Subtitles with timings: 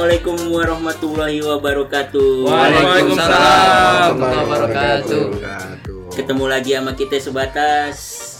[0.00, 2.48] Assalamualaikum warahmatullahi wabarakatuh.
[2.48, 5.24] Waalaikumsalam warahmatullahi wabarakatuh.
[6.16, 7.96] Ketemu lagi sama kita sebatas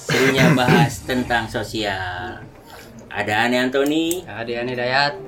[0.09, 2.41] serunya bahas tentang sosial.
[3.13, 5.21] Ada Ane Antoni Adi Ani Dayat.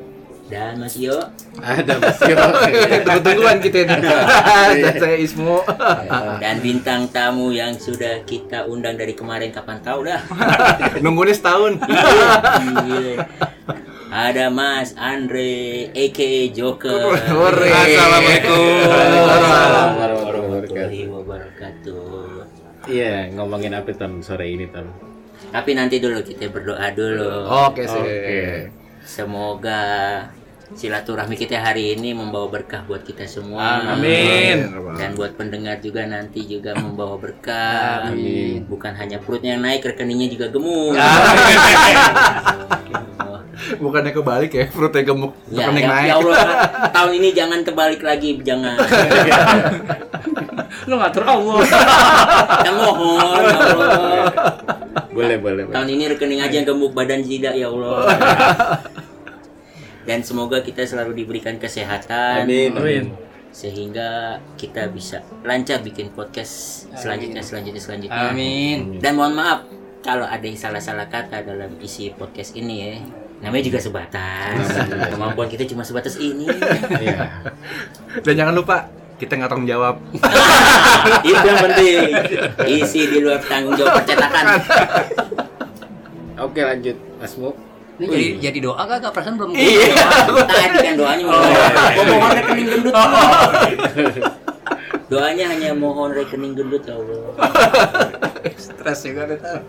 [0.49, 1.21] dan Mas Yo.
[1.61, 2.37] Ada Mas Yo.
[3.05, 3.93] Tunggu-tungguan kita ini.
[4.81, 5.61] Dan saya Ismo.
[6.41, 10.25] dan bintang tamu yang sudah kita undang dari kemarin kapan tahu dah.
[11.05, 11.77] Nunggunya setahun.
[12.89, 13.21] Gile.
[14.13, 17.17] Ada Mas Andre aka Joker.
[17.17, 18.61] Assalamualaikum.
[19.97, 22.45] Warahmatullahi wabarakatuh.
[22.93, 24.93] Iya, ngomongin apa Tam sore ini Tam?
[25.49, 27.49] Tapi nanti dulu kita berdoa dulu.
[27.73, 28.05] Oke sih.
[28.05, 28.69] Oke.
[29.01, 29.81] Semoga
[30.77, 33.97] silaturahmi kita hari ini membawa berkah buat kita semua.
[33.97, 34.77] Amin.
[34.93, 38.13] Dan buat pendengar juga nanti juga membawa berkah.
[38.13, 38.69] Amin.
[38.69, 41.01] Bukan hanya perutnya yang naik, rekeningnya juga gemuk.
[43.79, 46.09] Bukannya kebalik ya, perutnya gemuk, Ya, rekening ya, naik.
[46.09, 46.39] ya Allah,
[46.97, 48.75] tahun ini jangan kebalik lagi, jangan.
[50.87, 51.59] Lu ngatur Allah.
[52.63, 54.25] Ya mohon, ya Allah.
[55.11, 55.63] Boleh, boleh.
[55.67, 55.73] boleh.
[55.73, 58.03] Tahun ini rekening aja yang gemuk, badan tidak, ya Allah.
[60.03, 62.45] Dan semoga kita selalu diberikan kesehatan.
[62.45, 62.73] Amin.
[62.75, 63.05] Amin.
[63.53, 68.97] sehingga kita bisa lancar bikin podcast selanjutnya selanjutnya selanjutnya Amin.
[68.97, 69.69] dan mohon maaf
[70.01, 72.97] kalau ada yang salah-salah kata dalam isi podcast ini ya
[73.43, 74.65] namanya juga sebatas.
[75.11, 76.47] Kemampuan kita cuma sebatas ini.
[77.03, 77.51] Iya.
[78.23, 78.87] Dan jangan lupa
[79.19, 79.99] kita nggak tanggung jawab.
[81.29, 82.07] itu yang penting.
[82.71, 84.45] Isi di luar tanggung jawab percetakan.
[86.43, 86.97] Oke, lanjut.
[87.19, 87.51] Mas Mu.
[88.01, 89.13] Ini jadi, jadi doa kagak?
[89.15, 89.95] Perasaan belum iya.
[90.49, 91.39] tadi kan doanya mau
[92.09, 92.95] mohon rekening gendut.
[95.13, 97.31] Doanya hanya mohon rekening gendut ya Allah.
[98.57, 99.61] Stres juga kita.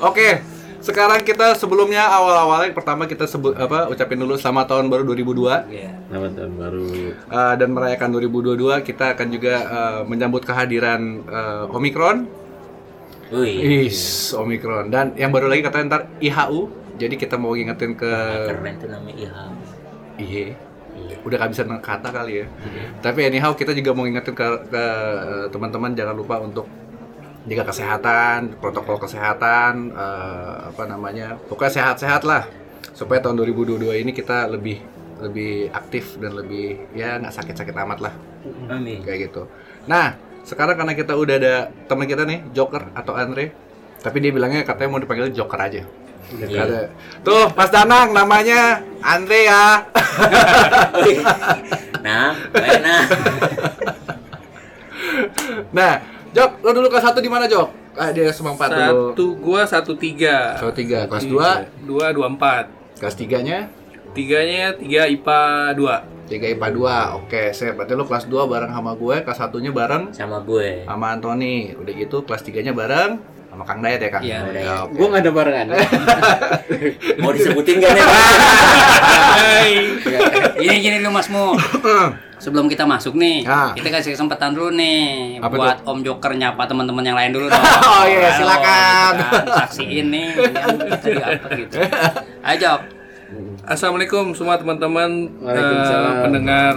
[0.00, 0.38] Oke,
[0.82, 5.90] sekarang kita sebelumnya awal-awalnya pertama kita sebut apa ucapin dulu selamat tahun baru 2002 Iya.
[6.10, 6.86] Selamat tahun baru.
[7.30, 12.26] Uh, dan merayakan 2022 kita akan juga uh, menyambut kehadiran uh, Omikron.
[13.32, 16.68] Wih, Is Omikron dan yang baru lagi katanya ntar IHU.
[17.00, 18.12] Jadi kita mau ngingetin ke
[18.52, 19.52] keren tuh namanya Ilham
[20.20, 20.54] Iya.
[21.24, 22.46] Udah kehabisan kata kali ya.
[23.00, 24.84] Tapi anyhow kita juga mau ngingetin ke, ke
[25.48, 26.66] teman-teman jangan lupa untuk
[27.48, 32.46] jaga kesehatan, protokol kesehatan, uh, apa namanya, pokoknya sehat-sehat lah
[32.92, 34.78] supaya tahun 2022 ini kita lebih
[35.22, 38.14] lebih aktif dan lebih ya nggak sakit-sakit amat lah
[38.68, 39.46] Amin kayak gitu.
[39.86, 41.54] Nah sekarang karena kita udah ada
[41.86, 43.54] teman kita nih Joker atau Andre,
[44.02, 45.82] tapi dia bilangnya katanya mau dipanggil Joker aja.
[46.32, 46.90] Iya.
[47.22, 49.64] Tuh Mas Danang namanya Andre ya.
[52.02, 52.34] Nah,
[52.82, 53.02] nah.
[55.70, 55.94] Nah,
[56.32, 57.68] Jok, lo dulu kelas satu di mana Jok?
[57.92, 59.12] Ah, dia semang empat dulu.
[59.12, 60.56] Satu gua satu tiga.
[60.56, 62.72] Kelas tiga, kelas dua, Dua dua empat.
[62.96, 63.66] kelas tiganya,
[64.12, 65.42] Tiganya tiga IPA
[65.74, 65.96] dua.
[66.24, 66.96] tiga IPA dua.
[67.18, 70.84] Oke, saya berarti lo kelas dua bareng sama gue, kelas satunya bareng Sama gue.
[70.84, 71.74] sama Anthony.
[71.74, 73.20] Udah gitu kelas tiganya bareng
[73.52, 74.22] sama Kang Dayat ya Kang?
[74.24, 74.38] Iya.
[74.50, 74.96] Ya, oke.
[74.96, 75.66] Gua nggak ada barengan.
[77.20, 78.04] Mau disebutin gak nih?
[80.56, 81.52] Ini gini dulu Mas Mu.
[82.40, 83.70] Sebelum kita masuk nih, Ah.
[83.70, 87.60] kita kasih kesempatan dulu nih Apa buat Om Joker nyapa teman-teman yang lain dulu dong.
[87.92, 89.12] Oh, iya, silakan.
[89.20, 89.44] kan.
[89.62, 91.76] Saksiin nih yang kita di apa gitu.
[92.42, 92.80] Ayo Jok.
[93.62, 96.74] Assalamualaikum semua teman-teman eh, pendengar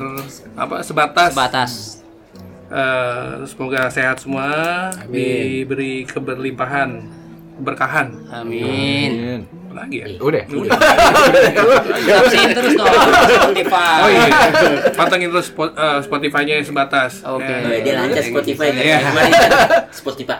[0.53, 1.31] apa sebatas.
[1.31, 1.71] Sebatas.
[2.65, 6.97] Eh, semoga sehat semua, diberi keberlimpahan,
[7.61, 8.09] keberkahan.
[8.33, 9.45] Amin.
[9.69, 10.07] Lagi ya.
[10.17, 10.43] Udah.
[12.09, 12.89] Saksiin terus dong
[13.27, 13.99] Spotify.
[14.01, 14.25] Oh iya,
[14.95, 17.21] pantengin terus eh, Spotify-nya sebatas.
[17.21, 17.43] Oke.
[17.43, 18.81] Eh, Dia lancar Spotify kan?
[18.81, 18.97] Iya.
[19.03, 19.13] Kan
[19.91, 20.37] Spotify.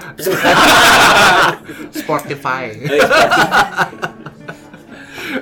[1.94, 2.64] Spotify.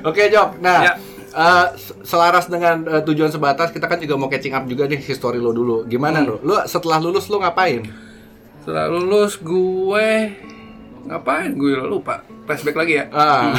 [0.03, 0.93] Oke Jok, nah Ya.
[1.35, 4.99] Eh, s- selaras dengan eh, tujuan sebatas kita kan juga mau catching up juga nih
[4.99, 5.83] history lo dulu.
[5.83, 6.37] Gimana lo?
[6.39, 7.83] Lo setelah lulus lo ngapain?
[8.59, 10.07] Setelah lulus gue
[11.03, 11.51] ngapain?
[11.51, 12.21] Gue lupa.
[12.43, 13.05] Flashback lagi ya.
[13.09, 13.55] Ah,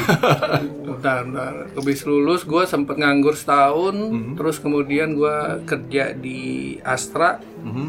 [0.85, 1.55] Bentar, bentar.
[1.71, 4.33] Habis lulus gue sempet nganggur setahun, Mhm.
[4.35, 6.41] terus kemudian gue kerja di
[6.81, 7.89] Astra, mhm.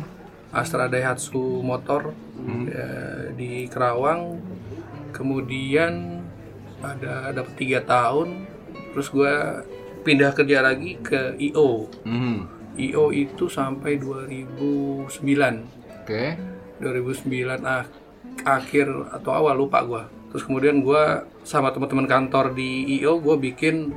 [0.50, 2.64] Astra Daihatsu Motor Mhm.
[2.66, 2.90] ya,
[3.32, 4.40] di Kerawang.
[5.12, 6.24] Kemudian
[6.80, 8.44] ada dapat tiga tahun,
[8.92, 9.34] terus gue
[10.06, 11.90] pindah kerja lagi ke IO.
[12.06, 12.38] Mhm.
[12.78, 15.66] IO itu sampai 2009.
[16.04, 16.38] Oke.
[16.78, 17.98] 2009 ak-
[18.46, 20.04] akhir atau awal lupa gua.
[20.30, 23.90] Terus kemudian gua sama teman-teman kantor di IO gua bikin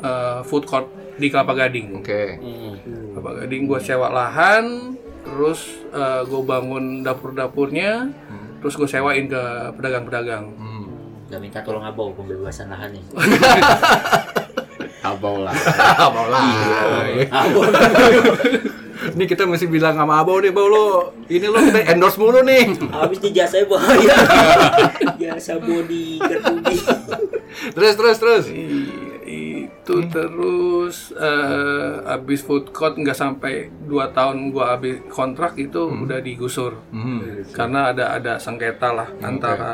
[0.00, 0.88] eh, food court
[1.20, 2.00] di Kelapa Gading.
[2.00, 2.40] Oke.
[3.12, 8.08] Kelapa Gading gua sewa lahan, terus eh, gua bangun dapur-dapurnya,
[8.62, 9.42] terus gua sewain ke
[9.76, 10.46] pedagang-pedagang.
[10.56, 10.86] Hmm.
[11.28, 13.04] Gak minta tolong abau pembebasan lahan nih.
[15.00, 15.54] Abau lah.
[16.06, 16.44] Abau lah.
[19.16, 22.76] Ini kita mesti bilang sama Abau nih, Bau lo ini lo kita endorse mulu nih.
[22.92, 24.12] Habis di jasa bahaya.
[25.20, 26.76] jasa body body.
[27.72, 28.44] Terus terus terus.
[28.52, 29.10] I-
[29.80, 36.18] itu terus eh habis food court nggak sampai 2 tahun gua habis kontrak itu udah
[36.18, 36.78] digusur
[37.50, 39.72] karena ada ada sengketa lah antara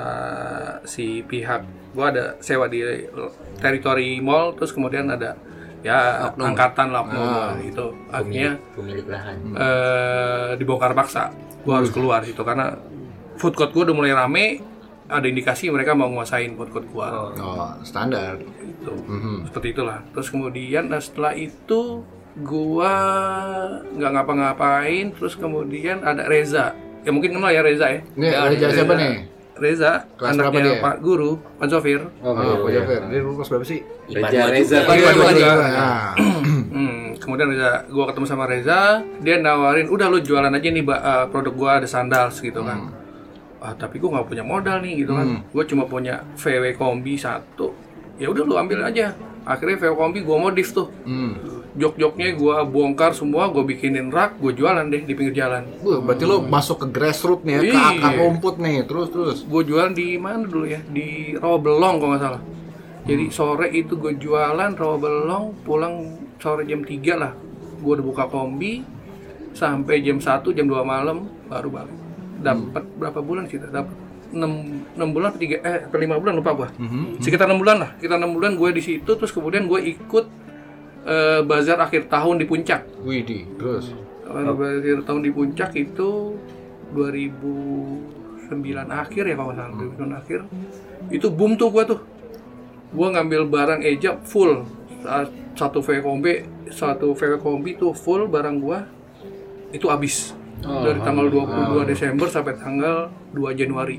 [0.84, 2.80] si pihak gua ada sewa di
[3.58, 5.36] teritori mall terus kemudian ada
[5.84, 7.62] ya angkatan lah oknum.
[7.62, 9.36] Itu akhirnya Pemilik lahan.
[9.54, 11.30] eh dibongkar paksa.
[11.62, 12.74] Gua harus keluar itu karena
[13.38, 14.46] food court gua udah mulai rame
[15.06, 17.30] ada indikasi mereka mau nguasain food court gua.
[17.38, 18.38] Oh, standar.
[18.66, 18.92] itu
[19.46, 20.02] seperti itulah.
[20.10, 22.02] Terus kemudian nah setelah itu
[22.36, 22.94] gua
[23.94, 26.74] nggak ngapa-ngapain terus kemudian ada Reza.
[27.06, 28.00] Ya mungkin kenal ya Reza ya?
[28.18, 29.35] Nih, Reza siapa nih?
[29.56, 30.82] Reza Kelas anaknya dia?
[30.84, 33.00] Pak Guru Pak Sofir Oh, Oh, Pak Jafir.
[33.08, 33.80] Dia dulu kelas berapa sih?
[34.06, 34.78] Reza Reza.
[34.86, 35.30] Iya, dua.
[35.32, 36.12] Nah.
[36.76, 41.24] Hmm, kemudian Reza, gua ketemu sama Reza, dia nawarin, udah lu jualan aja nih eh,
[41.32, 42.92] produk gua ada sandals gitu kan.
[43.56, 45.26] Ah, tapi gua nggak punya modal nih gitu kan.
[45.50, 47.72] Gua cuma punya VW kombi satu.
[48.20, 49.16] Ya udah lu ambil aja.
[49.46, 50.90] Akhirnya VW kombi gua modif tuh.
[51.06, 51.38] Hmm.
[51.76, 55.62] Jok-joknya gua bongkar semua, gua bikinin rak, gua jualan deh di pinggir jalan.
[55.86, 57.82] Wah, berarti lo masuk ke grassroots nih ya, ke Iya.
[57.94, 58.82] akar rumput nih.
[58.84, 59.38] Terus terus.
[59.44, 60.82] Gue jualan di mana dulu ya?
[60.82, 62.42] Di Rawabelong kalau nggak salah.
[63.06, 65.94] Jadi sore itu gue jualan Rawabelong, pulang
[66.42, 67.32] sore jam 3 lah.
[67.78, 68.82] Gue udah buka kombi
[69.52, 71.96] sampai jam 1 jam 2 malam baru balik.
[72.40, 73.60] Dapat berapa bulan sih?
[73.60, 73.94] Dapat
[74.32, 76.68] 6, 6 bulan atau 3 eh atau 5 bulan lupa gua.
[77.22, 77.90] Sekitar 6 bulan lah.
[78.00, 80.24] Sekitar 6 bulan gue di situ terus kemudian gue ikut
[81.06, 82.82] eh, bazar akhir tahun di puncak.
[83.06, 83.94] Widih, terus.
[84.26, 86.34] Kalau akhir tahun di puncak itu
[86.94, 90.40] 2009 akhir ya kalau nggak salah 2009 akhir
[91.10, 92.00] itu boom tuh gua tuh
[92.94, 94.62] gua ngambil barang ejab full
[95.56, 96.32] satu VW kombi
[96.70, 98.86] satu VW kombi tuh full barang gua
[99.74, 100.34] itu habis
[100.66, 103.96] dari tanggal 22 Desember sampai tanggal 2 Januari.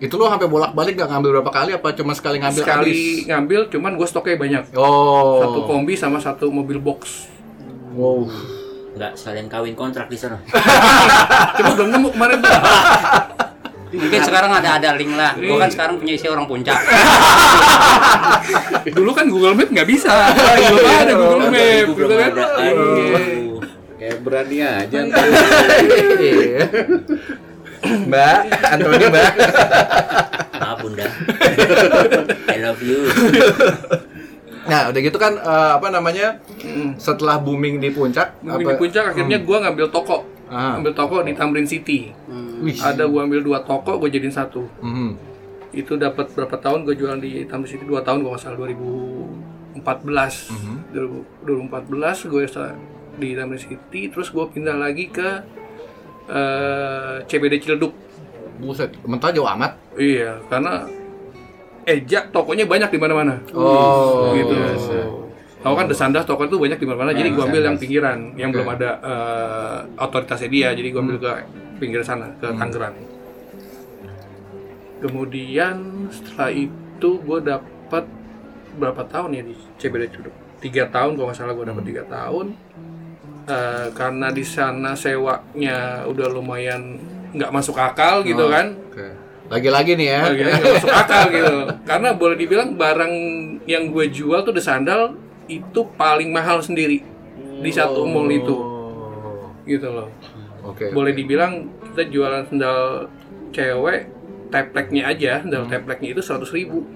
[0.00, 1.70] Itu lo sampai bolak-balik gak ngambil berapa kali?
[1.76, 3.28] Apa cuma sekali ngambil sekali habis?
[3.28, 4.64] ngambil cuman gua stoknya banyak.
[4.72, 5.44] Oh.
[5.44, 7.28] satu kombi sama satu mobil box.
[7.92, 8.24] Wow.
[8.96, 10.40] Enggak sekalian kawin kontrak di sana.
[11.60, 12.52] cuma belum nemu kemarin tuh.
[13.90, 15.36] Mungkin sekarang ada ada link lah.
[15.36, 16.80] Gua kan sekarang punya isi orang puncak.
[18.96, 20.32] dulu kan Google Map nggak bisa.
[20.32, 23.39] Belum ada Google Map Ibu belum
[24.18, 24.98] berani aja.
[26.16, 26.66] Iya.
[27.80, 28.36] Mbak,
[28.68, 29.32] Antoni Mbak.
[30.52, 31.06] Maaf bunda.
[32.46, 33.08] I love you.
[34.62, 36.36] Nah, udah gitu kan eh, apa namanya?
[36.96, 38.70] Setelah booming di puncak, Mungkin apa?
[38.70, 40.74] di puncak akhirnya gua ngambil toko Ah.
[40.74, 42.10] ambil toko di Tamrin City
[42.60, 42.74] Wih.
[42.76, 45.14] ada gua ambil dua toko gue jadiin satu Mhm.
[45.72, 50.50] itu dapat berapa tahun gue jualan di Tamrin City dua tahun gua nggak salah 2014
[50.50, 50.74] Mhm.
[50.90, 52.42] 2014 gue
[53.16, 55.28] di Tamrin City terus gue pindah lagi ke
[56.26, 57.92] eh, CBD Ciledug
[58.60, 59.72] Buset, mentah jauh amat.
[59.96, 60.84] iya karena
[61.80, 64.52] Eja tokonya banyak di mana-mana Oh, gitu.
[64.52, 65.00] biasa.
[65.60, 67.12] Tahu kan The Sandas toko itu banyak di mana-mana.
[67.12, 70.68] Jadi gua ambil yang pinggiran, yang belum ada eh, otoritasnya dia.
[70.72, 71.32] Jadi gua ambil ke
[71.76, 72.96] pinggir sana, ke Tangerang.
[75.00, 75.76] Kemudian
[76.12, 78.04] setelah itu gua dapat
[78.76, 80.34] berapa tahun ya di CBD Cuduk?
[80.60, 82.52] Tiga tahun kalau nggak salah gua dapat tiga tahun.
[83.42, 86.98] Eh, karena di sana sewanya udah lumayan
[87.30, 88.50] nggak masuk akal gitu Oh.
[88.50, 88.74] kan.
[88.86, 89.06] Oke.
[89.48, 90.20] Lagi-lagi nih ya.
[90.24, 91.54] Akhirnya nggak masuk akal gitu.
[91.82, 93.14] Karena boleh dibilang barang
[93.64, 95.14] yang gue jual tuh the sandal
[95.46, 97.02] itu paling mahal sendiri
[97.60, 99.50] di satu mall itu, Oh.
[99.64, 100.08] gitu loh.
[100.62, 100.90] Oke.
[100.90, 103.10] Boleh dibilang kita jualan sandal
[103.50, 104.06] cewek
[104.48, 106.86] tepleknya aja, sandal tepleknya itu seratus ribu.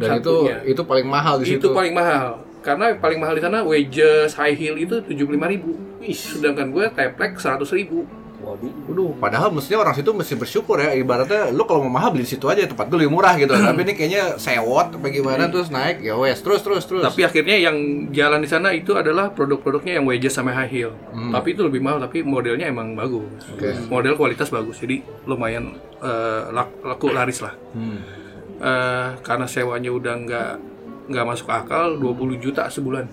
[0.00, 0.56] Dan itu satunya.
[0.64, 1.60] itu paling mahal di situ.
[1.60, 2.40] Itu paling mahal.
[2.60, 5.72] Karena paling mahal di sana wedges high heel itu tujuh puluh ribu.
[6.06, 8.04] Sedangkan gue teplek seratus ribu.
[8.40, 9.20] Waduh.
[9.20, 10.96] Padahal mestinya orang situ mesti bersyukur ya.
[10.96, 13.52] Ibaratnya lu kalau mau mahal beli di situ aja tempat gue lebih murah gitu.
[13.68, 17.04] Tapi ini kayaknya sewot apa gimana terus naik ya wes terus terus terus.
[17.04, 17.76] Tapi akhirnya yang
[18.10, 20.92] jalan di sana itu adalah produk-produknya yang wedges sama high heel.
[21.12, 23.28] Tapi itu lebih mahal, tapi modelnya emang bagus.
[23.54, 23.76] Oke.
[23.92, 25.76] Model kualitas bagus, jadi lumayan
[26.50, 27.52] lak- laku laris lah.
[27.76, 28.00] Hmm.
[28.60, 30.52] Eh, karena sewanya udah nggak
[31.10, 33.10] nggak masuk akal, 20 juta sebulan.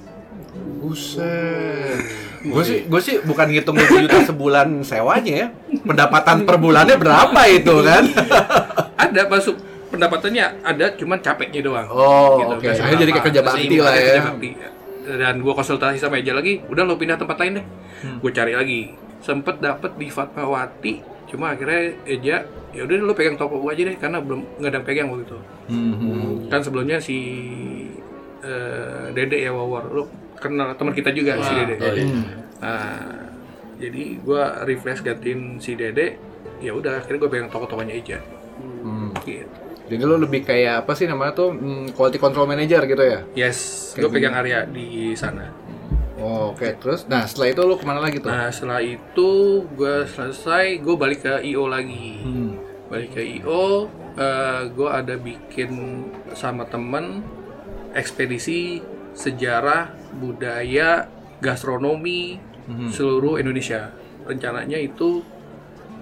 [0.77, 1.97] Buset.
[2.45, 5.47] Gue sih gue sih bukan ngitung 20 juta sebulan sewanya ya.
[5.81, 8.05] Pendapatan per bulannya berapa itu kan?
[9.03, 11.87] Ada masuk pendapatannya ada, cuman capeknya doang.
[11.87, 12.59] Oh, oke.
[12.59, 14.03] Nggak Akhirnya jadi kayak kerja bakti lah ya.
[14.19, 14.49] Kerja bakti.
[15.07, 17.65] Dan gua konsultasi sama Eja lagi, udah lo pindah tempat lain deh.
[18.03, 18.17] Hmm.
[18.19, 18.91] Gue cari lagi.
[19.23, 23.95] Sempet dapet di Fatmawati, cuma akhirnya Eja, ya udah lo pegang toko gua aja deh,
[23.95, 25.39] karena belum nggak ada yang pegang waktu itu.
[25.67, 26.47] Hmm.
[26.47, 27.17] Kan sebelumnya si
[28.39, 30.03] eh, Dede ya Wawor lu
[30.37, 32.05] kenal teman kita juga si Dede oh iya.
[32.57, 33.27] Nah,
[33.77, 36.17] jadi gua refresh gantiin si Dede
[36.57, 38.17] ya udah akhirnya gue pegang toko-tokonya aja
[38.57, 39.13] Hmm.
[39.21, 39.45] gitu.
[39.87, 43.19] Jadi lo lebih kayak apa sih namanya tuh hmm, quality control manager gitu ya?
[43.37, 45.47] yes Kayak gue pegang area di sana
[46.17, 48.27] Oh, Oke, terus nah setelah itu lo ke mana lagi tuh?
[48.27, 49.29] nah setelah itu
[49.69, 52.19] gue selesai gue balik ke IO lagi.
[52.19, 52.57] Hmm.
[52.87, 53.85] balik ke IO
[54.71, 55.69] gue ada bikin
[56.33, 57.21] sama temen
[57.93, 58.81] ekspedisi
[59.13, 61.05] sejarah budaya
[61.37, 62.89] gastronomi Mhm.
[62.89, 63.93] seluruh Indonesia.
[64.23, 65.23] Rencananya itu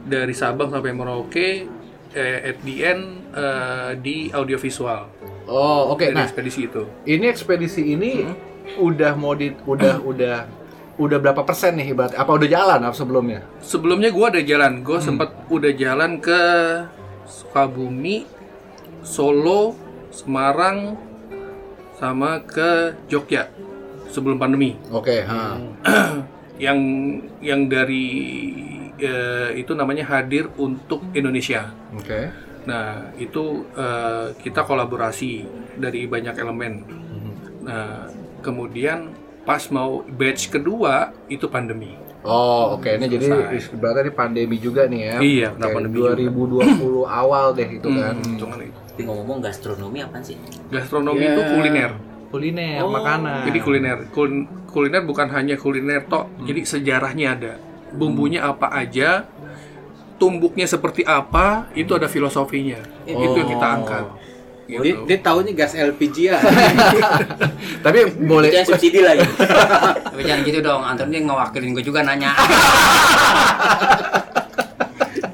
[0.02, 1.68] dari Sabang sampai Merauke
[2.12, 5.12] eh, at the end eh, di audiovisual.
[5.46, 6.84] Oh oke, dari nah ekspedisi itu.
[7.06, 8.26] ini ekspedisi ini
[8.80, 10.38] udah mau di udah udah
[10.96, 12.16] udah berapa persen nih ibarat?
[12.16, 13.44] Apa udah jalan apa sebelumnya?
[13.60, 14.80] sebelumnya gue ada jalan.
[14.84, 16.42] Gue sempat udah jalan ke
[17.28, 18.24] Sukabumi
[19.04, 19.76] Solo
[20.16, 20.96] Semarang
[22.00, 23.52] sama ke Jogja
[24.08, 24.80] sebelum pandemi.
[24.92, 25.60] Oke, ha.
[26.66, 26.80] yang
[27.44, 28.08] yang dari
[28.96, 31.72] eh, itu namanya hadir untuk Indonesia.
[31.92, 32.48] Oke.
[32.66, 35.46] nah itu eh, kita kolaborasi
[35.78, 36.74] dari banyak elemen.
[37.62, 38.10] Nah
[38.46, 39.10] kemudian
[39.42, 42.90] pas mau batch kedua itu pandemi Oh, oke.
[42.90, 43.28] Ini jadi
[43.70, 45.16] ibaratnya ini pandemi juga nih ya.
[45.22, 48.18] Iya, Oke, kena pandemi 2020 awal deh itu kan.
[48.18, 48.80] Hmm, cuman itu.
[48.82, 50.34] Tapi ngomong gastronomi apa sih?
[50.74, 51.92] gastronomi itu kuliner
[52.34, 53.46] Kuliner, Oh, makanan.
[53.46, 57.54] Jadi kuliner, Kul- kuliner bukan hanya kuliner tok, jadi sejarahnya ada.
[57.94, 59.30] Bumbunya apa aja,
[60.18, 62.82] tumbuknya seperti apa, itu ada filosofinya.
[63.06, 64.04] Itu yang kita angkat.
[64.66, 65.06] Dia, Gitu.
[65.06, 66.42] dia taunya gas LPG ya.
[67.86, 69.22] Tapi boleh Itu yang subsidi lagi.
[70.10, 72.34] Tapi jangan gitu dong, Anton dia ngewakilin gue juga nanya.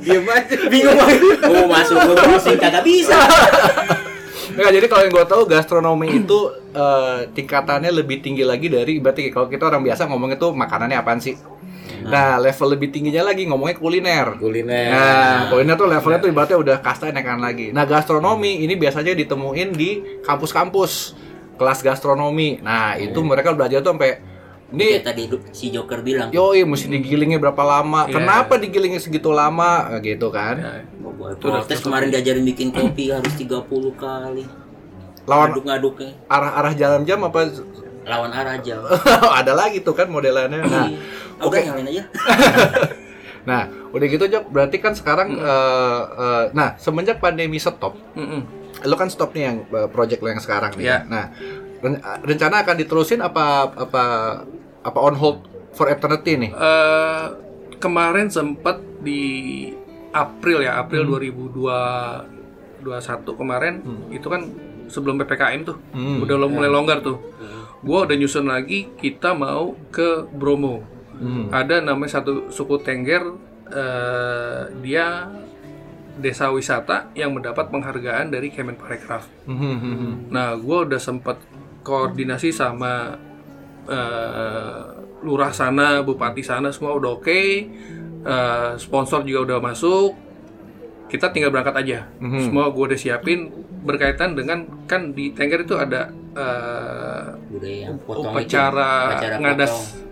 [0.02, 0.56] Diam aja.
[0.68, 1.20] Bingung banget.
[1.40, 3.16] Gue mau masuk, gue browsing kagak bisa.
[4.52, 6.40] Nggak, jadi kalau yang gue tahu gastronomi itu
[6.76, 11.24] eh, tingkatannya lebih tinggi lagi dari berarti kalau kita orang biasa ngomong itu makanannya apaan
[11.24, 11.40] sih?
[12.06, 14.28] Nah, level lebih tingginya lagi ngomongnya kuliner.
[14.38, 14.90] Kuliner.
[14.90, 17.70] Nah, kuliner tuh levelnya tuh ibaratnya udah kasta naikkan lagi.
[17.70, 19.90] Nah, gastronomi ini biasanya ditemuin di
[20.26, 21.14] kampus-kampus
[21.60, 22.58] kelas gastronomi.
[22.64, 24.32] Nah, itu mereka belajar tuh sampai
[24.72, 26.32] ini Kayak tadi si Joker bilang.
[26.32, 28.08] Yoi, mesti digilingnya berapa lama?
[28.08, 28.16] Iya.
[28.16, 30.00] Kenapa digilingnya segitu lama?
[30.00, 30.88] Eh, Gitu kan?
[31.20, 33.68] Buat Itu udah protes kemarin diajarin bikin kopi harus 30
[34.00, 34.48] kali.
[35.28, 36.12] Lawan Ngaduk-ngaduknya.
[36.26, 37.52] arah-arah jalan jam apa?
[38.02, 38.82] Lawan arah jam.
[39.40, 40.62] Ada lagi tuh kan modelannya.
[40.62, 40.90] Nah,
[41.38, 42.04] Ah, Udah nyalain aja.
[43.50, 44.46] nah, udah gitu Jok.
[44.48, 48.42] Berarti kan sekarang, eh, eh, nah semenjak pandemi stop, Mm-mm.
[48.80, 50.86] lo kan stop nih yang eh, project lo yang sekarang nih.
[50.86, 50.98] Iya.
[51.04, 51.34] Nah,
[51.80, 54.04] ren- rencana akan diterusin apa apa
[54.80, 55.42] apa on hold
[55.72, 56.52] for eternity nih?
[56.52, 57.26] Eh,
[57.76, 59.22] kemarin sempat di
[60.12, 62.86] April ya, April 2021
[63.32, 64.46] kemarin itu kan
[64.88, 65.78] sebelum PPKM tuh.
[65.90, 66.22] Hmm.
[66.22, 67.18] Udah lo- mulai longgar tuh.
[67.82, 70.86] Gua udah nyusun lagi kita mau ke Bromo.
[71.18, 71.50] Hmm.
[71.54, 73.38] Ada namanya satu suku Tengger
[73.70, 75.30] eh, dia
[76.18, 79.26] desa wisata yang mendapat penghargaan dari Kemenparekraf.
[79.48, 80.14] Hmm, hmm, hmm, hmm.
[80.30, 81.40] Nah, gue udah sempat
[81.82, 83.18] koordinasi sama
[83.90, 84.82] eh,
[85.26, 87.42] lurah sana, bupati sana, semua udah oke.
[88.22, 90.14] Eh, sponsor juga udah masuk.
[91.10, 92.00] Kita tinggal berangkat aja.
[92.22, 92.50] Mhm.
[92.50, 93.50] Semua gue udah siapin
[93.82, 99.10] berkaitan dengan kan di Tengger itu ada eh, Budaya potong upacara itu.
[99.10, 100.10] Upacara ngadas potong.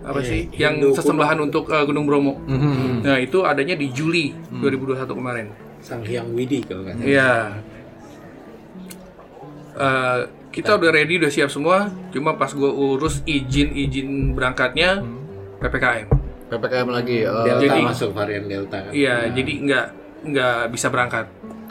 [0.00, 0.40] apa sih?
[0.46, 2.38] Eh, yang Hindu sesembahan untuk eh, Gunung Bromo.
[2.40, 2.98] Hmm, hmm, hmm.
[3.02, 5.46] Nah, itu adanya di Juli 2021 kemarin.
[5.78, 7.06] Sang Hyang Widi kalau nggak salah.
[7.06, 7.32] Iya.
[9.78, 10.18] Eh,
[10.50, 11.86] kita udah ready, udah siap semua.
[12.10, 15.02] Cuma pas gue urus izin-izin berangkatnya,
[15.58, 16.06] ppkm.
[16.48, 17.22] PPKM lagi.
[17.22, 18.90] eh, Delta Jadi- masuk varian Delta kan.
[18.90, 19.86] Iya, jadi nggak
[20.26, 21.26] nggak bisa berangkat.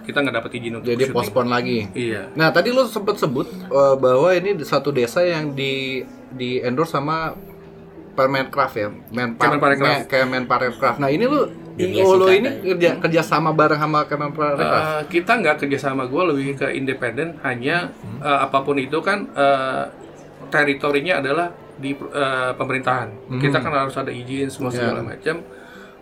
[0.08, 1.80] Kita nggak dapat izin untuk jadi postpone lagi.
[1.92, 2.32] Iya.
[2.32, 6.00] Nah, tadi lu sempat sebut eh, bahwa ini satu desa yang di
[6.32, 7.36] di endorse sama
[8.18, 9.94] Permenkraf ya, Menpar, Kemenparekraf.
[9.94, 10.96] Me- Kemenparekraf.
[10.98, 11.46] Nah, ini lu oh,
[12.18, 12.34] lu singkatan.
[12.34, 14.82] ini kerja kerja sama bareng sama Kemenparekraf.
[14.82, 17.38] Eh, kita nggak kerja sama gue lebih ke independen.
[17.46, 19.84] Hanya eh, apa pun itu kan eh,
[20.50, 23.38] teritorinya adalah di eh, pemerintahan.
[23.38, 25.38] Kita kan harus ada izin semua segala macam.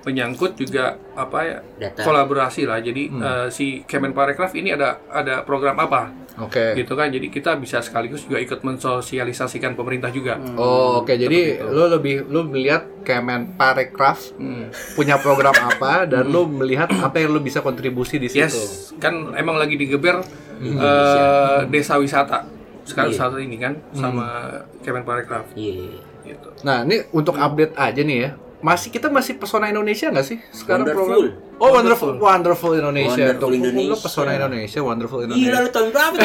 [0.05, 2.01] Menyangkut juga apa ya Data.
[2.01, 2.77] kolaborasi lah.
[2.77, 6.24] Jadi eh, si Kemenparekraf ini ada ada program apa?
[6.35, 6.75] Oke.
[6.75, 11.15] gitu kan jadi kita bisa sekaligus juga ikut mensosialisasikan pemerintah juga Oh, oke.
[11.15, 14.67] Jadi lu lebih lu melihat Kemenparekraf Hmm.
[14.93, 18.41] punya program apa dan lu melihat apa yang lu bisa kontribusi di situ.
[18.41, 20.19] yes kan emang lagi digeber
[20.59, 22.43] eh, desa wisata
[22.83, 26.03] sekarang saat ini kan sama Kemenparekraf Iya.
[26.24, 28.31] gitu Nah, ini untuk update aja nih ya.
[28.65, 31.05] Masih kita masih pesona Indonesia nggak sih sekarang Wonderful.
[31.05, 33.31] program Oh, wonderful, wonderful Indonesia.
[33.31, 33.93] Wonderful Tuh, Indonesia.
[33.93, 35.62] Lu pesona Indonesia, wonderful Gila Indonesia.
[35.62, 36.15] lu tahun berapa?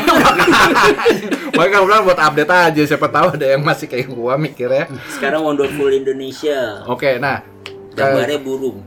[1.55, 4.89] Makanya kamu bilang buat update aja, siapa tahu ada yang masih kayak gua mikirnya.
[5.13, 6.81] Sekarang Wonderful Indonesia.
[6.89, 7.45] Oke, nah.
[7.93, 8.81] Gambarnya burung.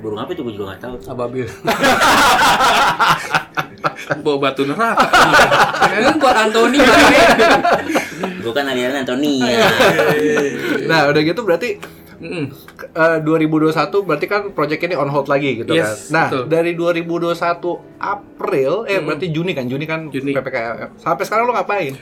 [0.00, 0.96] Burung apa itu gue juga gak tahu.
[1.12, 1.44] Ababil.
[4.24, 5.04] Bawa batu neraka.
[5.94, 6.80] Kan buat Anthony
[8.40, 9.68] Gue kan aliran Anthony ya.
[10.88, 11.76] Nah, udah gitu berarti
[12.18, 12.46] Mm.
[12.92, 16.14] eh, 2021 berarti kan project ini on hold lagi gitu Yes, kan.
[16.14, 16.44] Nah, betul.
[16.46, 17.34] dari 2021
[17.98, 20.32] April eh berarti Juni kan, Juni kan Juni.
[20.32, 20.94] PPKM.
[20.96, 21.94] Sampai sekarang lo ngapain?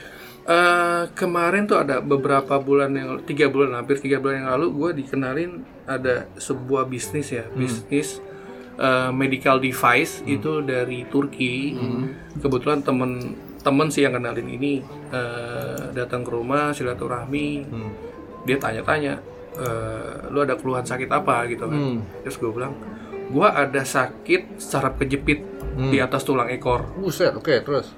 [0.43, 4.89] Eh, kemarin tuh ada beberapa bulan yang tiga bulan hampir tiga bulan yang lalu gue
[4.99, 5.51] dikenalin
[5.85, 8.19] ada sebuah bisnis ya bisnis
[8.75, 11.79] eh, medical device itu dari Turki
[12.35, 13.11] kebetulan temen
[13.63, 17.63] temen sih yang kenalin ini eh, datang ke rumah silaturahmi
[18.43, 19.23] dia tanya-tanya
[19.55, 21.99] eh, lu ada keluhan sakit apa gitu kan Hmm.
[22.21, 22.73] terus gue bilang
[23.25, 25.41] gue ada sakit saraf kejepit
[25.73, 27.89] di atas tulang ekor Buset, oke, terus.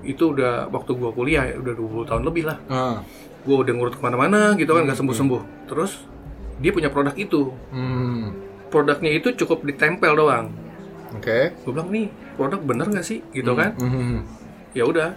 [0.00, 2.96] itu udah waktu gua kuliah ya udah 20 tahun lebih lah Ah.
[3.38, 6.00] gue udah ngurut ke mana-mana gitu kan nggak sembuh-sembuh terus
[6.56, 8.32] dia punya produk itu Hmm.
[8.68, 10.48] produknya itu cukup ditempel doang
[11.10, 11.52] Oke.
[11.54, 14.24] gue bilang nih produk bener nggak sih gitu kan Hmm.
[14.72, 15.12] ya udah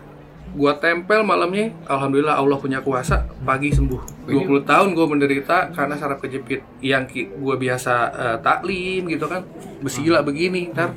[0.51, 6.19] gua tempel malamnya alhamdulillah Allah punya kuasa pagi sembuh 20 tahun gue menderita karena saraf
[6.19, 9.47] kejepit yang ki- gua biasa eh, taklim gitu kan
[9.79, 10.91] besila begini ntar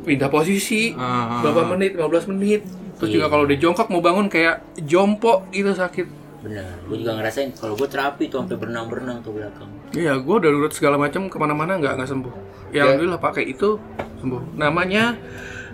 [0.00, 1.40] pindah posisi Ah.
[1.40, 2.64] berapa menit 15 menit
[2.94, 6.70] terus juga kalau dia jongkok mau bangun kayak jompo gitu sakit Bener.
[6.86, 9.66] Gue juga ngerasain kalau gue terapi tuh sampai berenang-berenang ke belakang.
[9.90, 12.34] Iya, gue udah urut segala macam ke mana-mana nggak nggak sembuh.
[12.70, 13.74] Ya, alhamdulillah pakai itu
[14.16, 14.54] sembuh.
[14.54, 15.18] Namanya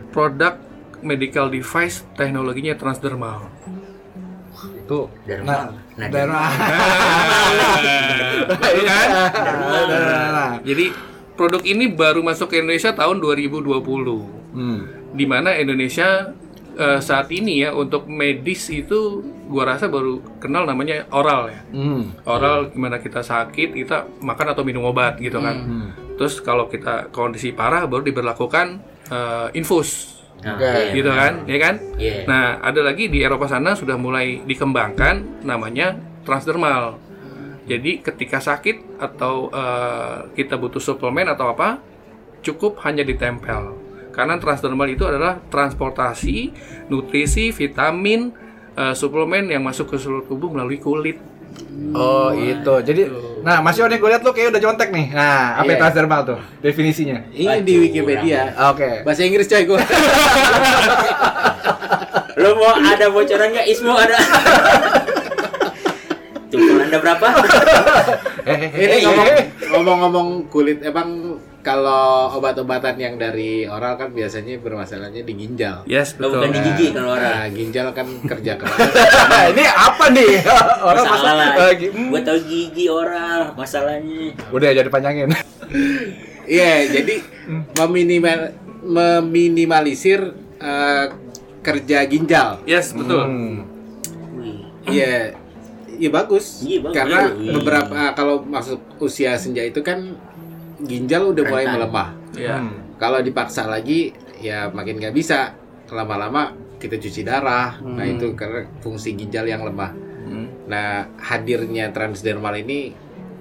[0.08, 0.56] produk
[1.04, 3.52] medical device teknologinya transdermal.
[4.84, 5.08] Tuh.
[5.24, 5.72] Dermal.
[5.96, 6.44] Nah, Dermal.
[8.60, 9.08] Baru kan?
[9.88, 10.52] Nah.
[10.60, 10.86] Jadi
[11.34, 13.64] produk ini baru masuk ke Indonesia tahun 2020.
[14.54, 14.80] Hmm.
[15.16, 16.36] Di mana Indonesia
[16.76, 21.60] eh, saat ini ya untuk medis itu gua rasa baru kenal namanya oral ya.
[21.72, 22.12] Hmm.
[22.28, 25.56] Oral gimana kita sakit kita makan atau minum obat gitu kan.
[25.56, 25.88] Hmm.
[26.20, 28.66] Terus kalau kita kondisi parah baru diberlakukan
[29.08, 30.66] eh, infus Nah, Oke.
[30.66, 30.92] iya.
[30.92, 31.74] gitu kan, ya kan?
[31.96, 32.16] Iya.
[32.26, 37.00] Nah, ada lagi di Eropa sana sudah mulai dikembangkan namanya transdermal.
[37.64, 41.80] Jadi ketika sakit atau eh, kita butuh suplemen atau apa,
[42.44, 43.72] cukup hanya ditempel.
[44.12, 46.52] Karena transdermal itu adalah transportasi
[46.92, 48.36] nutrisi, vitamin,
[48.76, 51.16] eh, suplemen yang masuk ke seluruh tubuh melalui kulit.
[51.94, 52.74] Oh, itu.
[52.82, 53.06] Jadi,
[53.46, 55.14] nah Mas Yon gue lihat lu kayak udah contek nih.
[55.14, 56.38] Nah, apa itu transdermal tuh?
[56.58, 57.22] Definisinya.
[57.30, 58.50] Ini di Wikipedia.
[58.74, 59.06] Oke.
[59.06, 59.78] Bahasa Inggris coy gua.
[62.42, 63.66] Lo mau ada bocoran nggak?
[63.70, 64.18] Ismo ada.
[66.50, 67.26] Tuh, anda berapa?
[68.44, 69.44] Eh, eh, Ini eh, ngomong eh.
[69.72, 75.88] ngomong-ngomong kulit emang kalau obat-obatan yang dari oral kan biasanya bermasalahnya di ginjal.
[75.88, 77.24] Yes, Lo bukan di gigi kalau orang.
[77.32, 78.78] Nah, ginjal kan kerja keras.
[79.48, 80.44] ini apa nih?
[80.44, 81.04] Lah.
[81.08, 81.48] masalah.
[81.56, 81.88] lagi.
[81.88, 82.12] Hmm.
[82.12, 84.36] Gue tahu gigi oral masalahnya.
[84.52, 85.32] Udah jadi panjangin.
[86.44, 87.24] Iya, jadi
[87.72, 88.52] meminimal
[88.84, 90.20] meminimalisir
[90.60, 91.06] eh,
[91.64, 92.60] kerja ginjal.
[92.68, 93.24] yes betul.
[93.24, 93.64] Hmm.
[94.36, 94.60] Wih.
[94.84, 95.32] Iya,
[95.96, 96.68] iya bagus.
[96.68, 96.96] Iya, bagus.
[97.00, 97.52] Karena Iya.
[97.56, 100.20] beberapa kalau masuk usia senja itu kan
[100.78, 102.08] ginjal udah mulai melemah.
[102.34, 102.58] Ya.
[102.58, 102.74] Hmm.
[102.96, 105.54] Kalau dipaksa lagi, ya makin nggak bisa.
[105.86, 107.78] Lama-lama kita cuci darah.
[107.78, 109.92] Nah itu karena fungsi ginjal yang lemah.
[110.24, 110.46] Hmm.
[110.64, 112.90] Nah hadirnya transdermal ini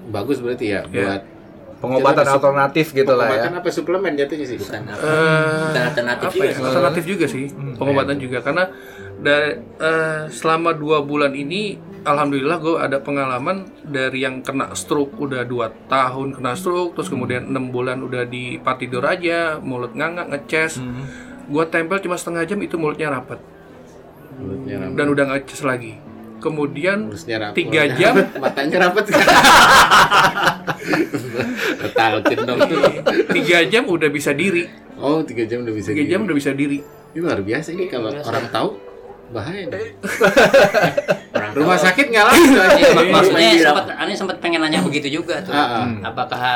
[0.04, 1.00] bagus berarti ya Iya.
[1.00, 1.22] buat
[1.74, 3.30] Pengobatan sup- alternatif gitu lah ya.
[3.36, 4.56] pengobatan apa suplemen jatuhnya sih?
[4.56, 5.04] Bukan apa.
[5.74, 6.54] Eh, alternatif apa juga ya?
[6.54, 6.62] sih.
[6.64, 7.44] Alternatif juga sih,
[7.76, 8.64] pengobatan juga karena
[9.18, 15.42] dari eh, selama dua bulan ini, alhamdulillah gue ada pengalaman dari yang kena stroke udah
[15.42, 20.78] dua tahun kena stroke, terus kemudian enam bulan udah di tidur aja, mulut ngangak ngeces,
[21.44, 23.40] gue tempel cuma setengah jam itu mulutnya rapat
[24.34, 24.94] Mulutnya rapat.
[24.94, 25.94] dan udah ngeces lagi.
[26.36, 27.48] Kemudian tiga
[27.82, 29.04] Mulutnya jam matanya rapat.
[31.80, 32.58] Ketautin dong.
[33.32, 35.90] tiga jam udah bisa diri, Oh, tiga jam udah bisa.
[35.90, 36.10] tiga gini.
[36.10, 36.78] jam udah bisa diri.
[37.10, 38.68] Ini luar biasa ini kalau orang tahu
[39.30, 39.64] bahaya.
[39.70, 39.94] nih.
[41.30, 42.74] Orang Rumah sakit nggak langsung aja.
[42.74, 45.50] Iya, mak- maksudnya sempat aneh sempat pengen nanya begitu juga tuh.
[45.50, 45.86] Ah, ah.
[46.04, 46.46] Apakah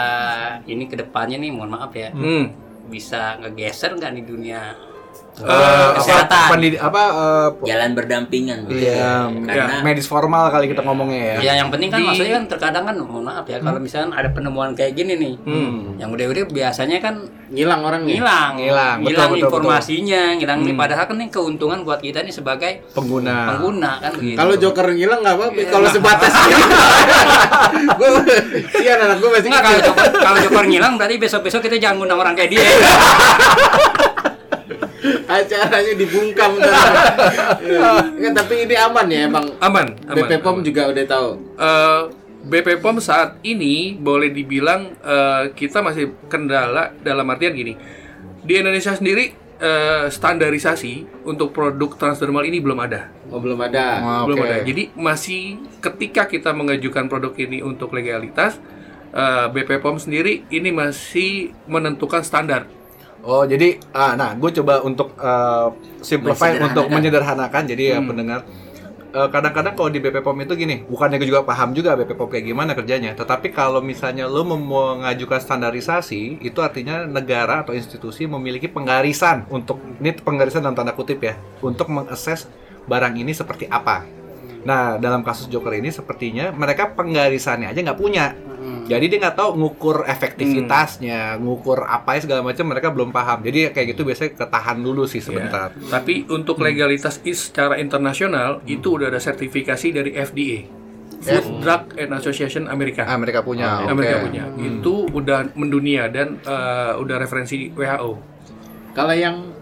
[0.65, 2.51] ini ke depannya nih mohon maaf ya Hmm.
[2.87, 4.61] bisa ngegeser nggak nih dunia
[5.41, 6.35] Eh, kesehatan.
[6.41, 9.31] apa, pendidi- apa eh, Jalan berdampingan gitu Iya, ya.
[9.47, 11.37] Karena medis formal kali kita ngomongnya ya.
[11.41, 14.29] Ya yang penting kan Di- maksudnya kan terkadang kan mohon maaf ya kalau misalnya ada
[14.29, 15.35] penemuan kayak gini nih.
[15.97, 17.15] Yang udah-udah biasanya kan
[17.49, 18.13] Ngilang orangnya.
[18.13, 22.31] hilang, Ngilang, betul, hilang betul, informasinya, ngilang nih padahal kan ini keuntungan buat kita nih
[22.31, 23.49] sebagai Pengguna.
[23.49, 24.37] pengguna kan gitu.
[24.37, 25.61] Kalau Joker ngilang nggak apa-apa.
[25.67, 26.33] Kalau sebatas
[27.99, 28.09] gue
[28.79, 32.19] iya anak gue masih Enggak kalau Joker, kalau Joker ngilang berarti besok-besok kita jangan ngundang
[32.19, 32.61] orang kayak dia.
[35.27, 36.59] acaranya dibungkam
[38.39, 39.47] tapi ini aman ya emang.
[39.63, 40.17] Aman, aman.
[40.27, 40.65] BP POM aman.
[40.67, 41.29] juga udah tahu.
[41.59, 42.03] Eh,
[42.49, 47.75] BP POM saat ini boleh dibilang eh, kita masih kendala dalam artian gini.
[48.43, 53.11] Di Indonesia sendiri eh, standarisasi untuk produk transdermal ini belum ada.
[53.29, 53.87] Oh belum ada.
[54.01, 54.63] Ah, belum ada.
[54.63, 58.57] Jadi masih ketika kita mengajukan produk ini untuk legalitas
[59.13, 62.78] eh, BP POM sendiri ini masih menentukan standar.
[63.27, 67.67] Oh jadi, ah, nah gue coba untuk uh, simplify untuk menyederhanakan.
[67.67, 68.47] Jadi ya pendengar,
[69.11, 72.29] eh, kadang-kadang kalau di BP POM itu gini, bukannya gue juga paham juga BP POM
[72.31, 73.19] kayak gimana kerjanya.
[73.19, 80.15] Tetapi kalau misalnya lo mengajukan standarisasi, itu artinya negara atau institusi memiliki penggarisan untuk ini
[80.15, 82.47] penggarisan dalam tanda kutip ya, untuk mengakses
[82.87, 84.07] barang ini seperti apa.
[84.65, 88.35] Nah dalam kasus Joker ini sepertinya mereka penggarisannya aja nggak punya.
[88.89, 93.45] Jadi dia nggak tahu ngukur efektivitasnya, ngukur apa ya segala macam mereka belum paham.
[93.45, 95.77] Jadi kayak gitu biasanya ketahan dulu sih sebentar.
[95.77, 96.01] Ya.
[96.01, 100.61] Tapi untuk legalitas is secara internasional itu udah ada sertifikasi dari FDA.
[101.19, 103.03] Food Drug and Association Amerika.
[103.03, 103.83] Ah, mereka punya.
[103.83, 103.91] oke.
[103.91, 104.45] Amerika punya.
[104.55, 108.11] Itu udah mendunia dan eh, udah referensi WHO.
[108.95, 109.58] Kalau yang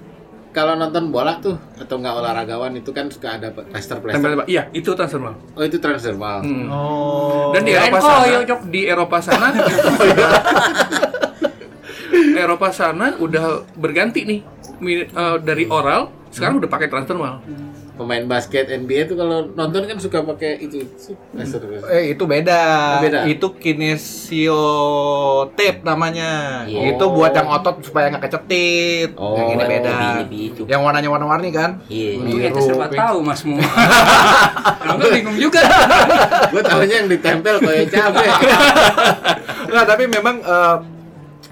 [0.56, 4.24] kalau nonton bola tuh atau nggak olahragawan itu kan suka ada plaster plaster.
[4.24, 5.36] Tempel- Iya, itu transdermal.
[5.52, 6.40] Oh itu transdermal.
[6.40, 6.64] Hmm.
[6.72, 7.52] Oh.
[7.52, 8.60] Dan di Eropa sana, Jok.
[8.64, 9.46] di Eropa sana,
[12.36, 14.40] Eropa sana udah berganti nih
[15.04, 17.44] eh, dari oral sekarang udah pakai transdermal.
[17.96, 20.84] Pemain basket NBA tuh kalau nonton kan suka pakai itu
[21.30, 21.88] plaster plaster.
[21.88, 22.62] Eh itu beda.
[23.00, 23.18] Beda.
[23.24, 26.62] Itu kinesiotape namanya.
[26.64, 26.92] Iya.
[26.92, 29.10] Itu buat yang otot supaya nggak kecetit.
[29.16, 29.88] Oh, yang ini beda.
[29.88, 30.62] lebih- lebih itu.
[30.66, 31.70] Yang warnanya warna-warni kan?
[31.86, 32.20] Iya.
[32.20, 32.94] Kita Biru, pink.
[32.94, 33.58] tahu Mas semua.
[34.86, 35.60] Enggak bingung juga.
[36.48, 38.24] Gue tahunya yang ditempel kayak cabe.
[39.66, 40.76] Nah, tapi memang eh,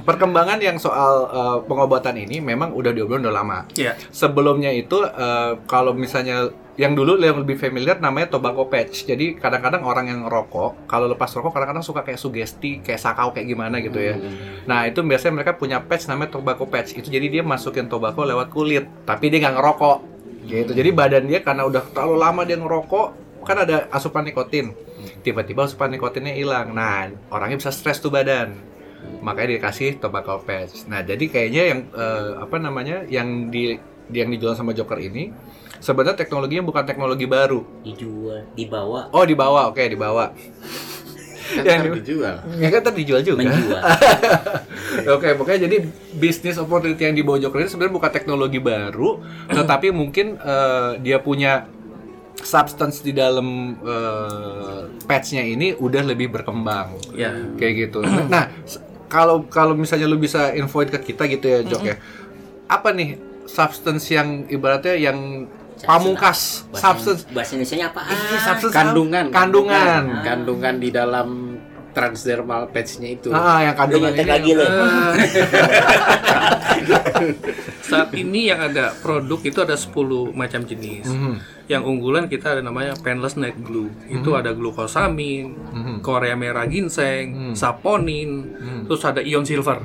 [0.05, 3.59] perkembangan yang soal eh, pengobatan ini memang udah diobrolin udah lama.
[3.75, 3.97] Iya.
[4.13, 9.07] Sebelumnya itu eh, kalau misalnya yang dulu yang lebih familiar namanya tobacco patch.
[9.07, 13.47] Jadi kadang-kadang orang yang ngerokok kalau lepas rokok kadang-kadang suka kayak sugesti, kayak sakau kayak
[13.47, 14.19] gimana gitu ya.
[14.67, 16.99] Nah itu biasanya mereka punya patch namanya tobacco patch.
[16.99, 19.99] Itu jadi dia masukin tobacco lewat kulit, tapi dia nggak ngerokok.
[20.45, 20.71] Gitu.
[20.77, 23.07] Jadi badan dia karena udah terlalu lama dia ngerokok,
[23.47, 24.75] kan ada asupan nikotin.
[25.23, 26.75] Tiba-tiba asupan nikotinnya hilang.
[26.75, 28.74] Nah orangnya bisa stres tuh badan
[29.21, 30.89] makanya dikasih tobacco patch.
[30.89, 33.77] Nah, jadi kayaknya yang eh, apa namanya yang di
[34.13, 35.33] yang dijual sama Joker ini
[35.81, 37.61] sebenarnya teknologinya bukan teknologi baru.
[37.85, 39.69] dijual dibawa Oh, dibawa.
[39.73, 40.33] Oke, dibawa.
[41.45, 42.37] Kan Yang dijual.
[42.57, 43.45] Ya kan tadi dijual juga.
[43.45, 43.83] menjual
[45.17, 45.77] Oke, pokoknya jadi
[46.17, 49.21] bisnis opportunity yang dibawa Joker ini sebenarnya bukan teknologi baru,
[49.53, 51.69] tetapi mungkin eh, dia punya
[52.41, 56.97] substance di dalam eh, patch-nya ini udah lebih berkembang.
[57.13, 57.37] Ya.
[57.61, 58.01] Kayak gitu.
[58.05, 58.49] Nah,
[59.09, 61.97] kalau kalau misalnya lu bisa infoin ke kita gitu ya, Jok ya.
[62.69, 65.49] Apa nih substance yang ibaratnya yang
[65.85, 69.25] pamungkas bahasa, substance bahasa Indonesia apa Iya, substance Kandungan.
[69.29, 70.03] Kandungan.
[70.25, 71.29] Kandungan di dalam
[71.95, 73.31] transdermal patch-nya itu.
[73.31, 74.27] Ah, yang kandungan ini.
[74.27, 74.67] lagi lo
[77.85, 81.07] Saat ini yang ada produk itu ada 10 macam jenis.
[81.07, 81.35] Mhm.
[81.71, 83.89] Yang unggulan kita ada namanya painless night glue.
[84.11, 85.95] Itu ada glukosamin, Mhm.
[86.03, 89.79] korea merah ginseng, saponin, terus ada ion silver.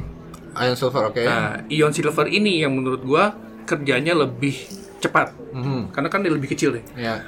[0.60, 1.24] Iron silver, oke.
[1.24, 3.32] Nah, ion silver ini yang menurut gua
[3.64, 4.58] kerjanya lebih
[5.00, 5.32] cepat.
[5.54, 5.94] Mhm.
[5.94, 6.84] Karena kan dia lebih kecil deh.
[6.98, 7.22] Ya,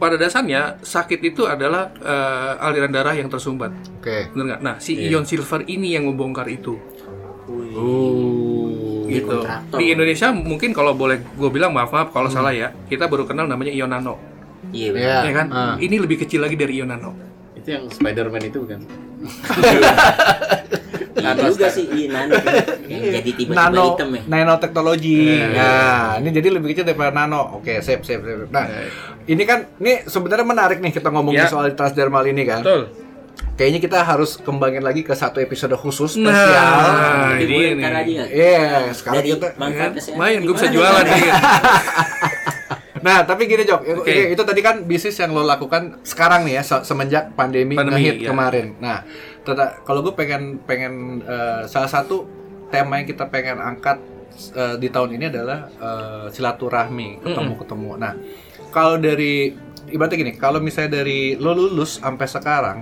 [0.00, 3.68] Pada dasarnya sakit itu adalah eh, aliran darah yang tersumbat.
[4.00, 4.32] oke.
[4.32, 4.60] Bener nggak?
[4.60, 6.80] Nah, si ion silver ini yang membongkar itu.
[7.46, 9.04] Uh.
[9.04, 9.38] Jadi gitu.
[9.74, 13.44] Di Indonesia mungkin kalau boleh gue bilang maaf maaf kalau salah ya, kita baru kenal
[13.44, 14.14] namanya ion nano,
[14.70, 14.94] iya Ya.
[14.94, 15.22] benar.
[15.22, 15.46] ya kan?
[15.50, 15.74] ah.
[15.76, 17.10] Ini lebih kecil lagi dari ion nano.
[17.52, 18.80] Itu yang Spider-Man itu kan.
[21.22, 22.34] Iya juga sih iya nano
[22.90, 25.20] yang jadi tiba-tiba nano hitam ya nanoteknologi.
[25.50, 27.40] Nah, ini jadi lebih kecil daripada nano.
[27.54, 28.48] Oke, sip, sip, sip.
[28.48, 28.64] Nah,
[29.24, 31.46] ini kan ini sebenarnya menarik nih kita ngomongin Ya.
[31.46, 32.60] soal transdermal ini kan.
[32.60, 32.88] Betul.
[33.56, 36.76] Kayaknya kita harus kembangin lagi ke satu episode khusus Nah, spesial.
[37.38, 37.82] Jadi ini
[38.14, 38.28] nggak?
[38.28, 41.22] Iya, sekarang dari kita kesehatan Main, gue bisa jualan nih.
[43.00, 44.12] Nah, tapi gini Jok, itu- Oke.
[44.28, 48.16] itu tadi kan bisnis yang lo lakukan sekarang nih ya se- semenjak pandemi, Pandemi, ngehit
[48.20, 48.28] ya.
[48.28, 48.76] kemarin.
[48.76, 49.08] Nah,
[49.42, 52.24] teta- kalau gue pengen pengen eh, salah satu
[52.68, 53.98] tema yang kita pengen angkat
[54.52, 57.90] eh, di tahun ini adalah eh, silaturahmi, ketemu-ketemu.
[57.96, 58.12] Nah,
[58.68, 59.50] kalau dari
[59.90, 62.78] ibaratnya gini, kalau misalnya dari lo lulus sampai sekarang,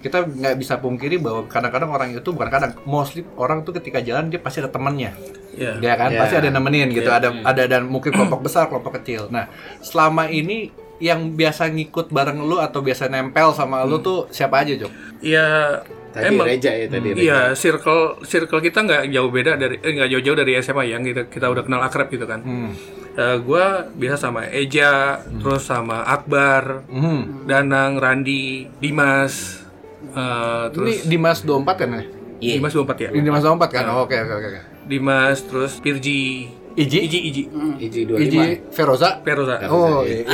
[0.00, 4.26] kita nggak bisa pungkiri bahwa kadang-kadang orang itu bukan kadang, mostly orang tuh ketika jalan
[4.26, 5.14] dia pasti ada temannya.
[5.54, 5.78] Iya.
[5.78, 6.18] Ya kan, Iya.
[6.18, 9.30] pasti ada yang nemenin gitu, ada ada dan mungkin kelompok besar, kelompok kecil.
[9.30, 9.46] Nah,
[9.78, 14.78] selama ini yang biasa ngikut bareng lu atau biasa nempel sama lu tuh siapa aja,
[14.78, 14.92] Jok?
[15.18, 17.24] Ya Tadi emang Reja ya tadi Reja.
[17.24, 21.32] Iya, circle circle kita nggak jauh beda dari eh, nggak jauh-jauh dari SMA yang kita
[21.32, 22.44] kita udah kenal akrab gitu kan.
[22.44, 22.76] Hmm.
[23.16, 27.48] Eh, gua biasa sama Eja, terus sama Akbar, Hmm.
[27.48, 29.64] Danang, Randi, Dimas,
[30.12, 32.02] eh, terus Ini Dimas 24 kan ya?
[32.42, 32.54] Iya.
[32.60, 33.08] Dimas 24 ya.
[33.16, 33.84] Ini Dimas 24 kan?
[34.04, 34.48] Oke, oke, oke.
[34.52, 34.60] oke.
[34.84, 36.98] Dimas, terus Pirji, Iji?
[37.04, 37.42] Iji, Iji,
[37.78, 38.16] Iji 25.
[38.18, 39.20] Iji Feroza?
[39.20, 39.60] Feroza.
[39.68, 40.24] Oh, iya.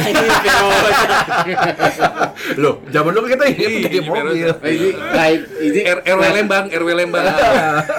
[2.56, 4.46] Loh, zaman dulu kita ini Iji pakai mobil.
[4.46, 4.88] Oh, Iji,
[5.60, 7.26] Iji, RW Lembang, RW Lembang.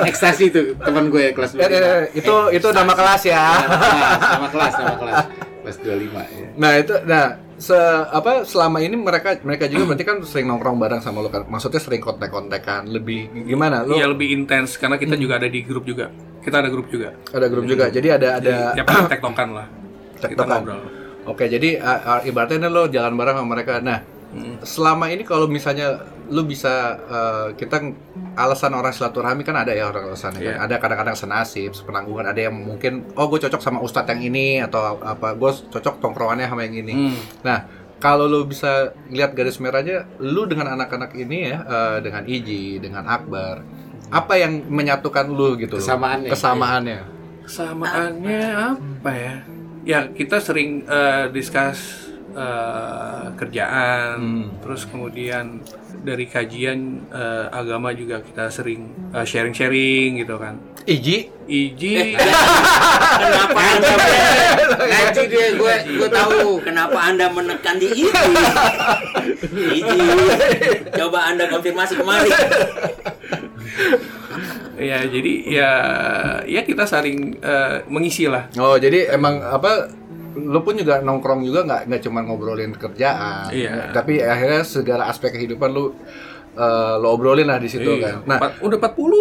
[0.04, 1.67] ekstasi tuh teman gue kelas Eh, 25.
[1.69, 3.43] eh, itu itu nama kelas ya.
[3.60, 5.17] Nama kelas, nama kelas,
[5.62, 6.47] kelas 25 ya.
[6.56, 7.25] Nah, itu nah
[7.60, 7.75] se
[8.08, 11.43] apa selama ini mereka mereka juga berarti kan sering nongkrong bareng sama lo kan.
[11.45, 13.84] Maksudnya sering kontak-kontakan, lebih gimana?
[13.84, 16.08] Lo Iya lebih intens karena kita juga ada di grup juga.
[16.39, 17.15] Kita ada grup juga.
[17.15, 17.91] ada grup juga.
[17.91, 19.67] Jadi ada ada Tiap hari tektokan lah.
[20.19, 20.62] Tektokan.
[21.28, 23.78] Oke, jadi uh, ibaratnya lo jalan bareng sama mereka.
[23.84, 24.02] Nah,
[24.65, 27.82] selama ini kalau misalnya lu bisa uh, kita
[28.38, 30.56] alasan orang silaturahmi kan ada ya orang alasannya kan.
[30.58, 30.62] Iya.
[30.62, 35.02] Ada kadang-kadang senasib, sepenanggungan, ada yang mungkin oh gue cocok sama ustadz yang ini atau
[35.02, 36.93] apa gue cocok tongkrongannya sama yang ini.
[36.93, 37.17] Hmm.
[37.41, 37.58] Nah,
[37.99, 43.03] kalau lu bisa lihat garis merahnya, lu dengan anak-anak ini ya, uh, dengan Iji, dengan
[43.05, 43.62] Akbar,
[44.09, 45.77] apa yang menyatukan lu gitu?
[45.77, 46.31] Kesamaannya.
[46.33, 46.99] Kesamaannya.
[47.45, 48.45] Kesamaannya
[49.01, 49.35] apa ya?
[49.85, 54.45] Ya kita sering eh, discuss eh, kerjaan, Hmm.
[54.62, 55.62] terus kemudian
[56.10, 60.58] dari kajian eh, agama juga kita sering eh, sharing-sharing gitu kan.
[60.89, 62.17] Iji, Iji,
[63.19, 63.93] Kenapa anda
[64.89, 66.58] Ngaji dia, gue gue tahu.
[66.65, 68.10] Kenapa anda menekan di ini?
[69.78, 70.00] Iji.
[70.98, 72.34] Coba anda konfirmasi kemarin.
[74.80, 75.72] ya jadi ya
[76.48, 78.50] ya kita saling eh, mengisi lah.
[78.58, 79.98] Oh jadi emang apa
[80.32, 83.89] lu pun juga nongkrong juga nggak nggak cuma ngobrolin kerjaan, Iya.
[83.89, 85.96] tapi akhirnya segala aspek kehidupan lu
[86.52, 88.04] eh, lu obrolin lah di situ Iya.
[88.04, 88.15] kan.
[88.26, 89.15] Nah, Empat- udah 40.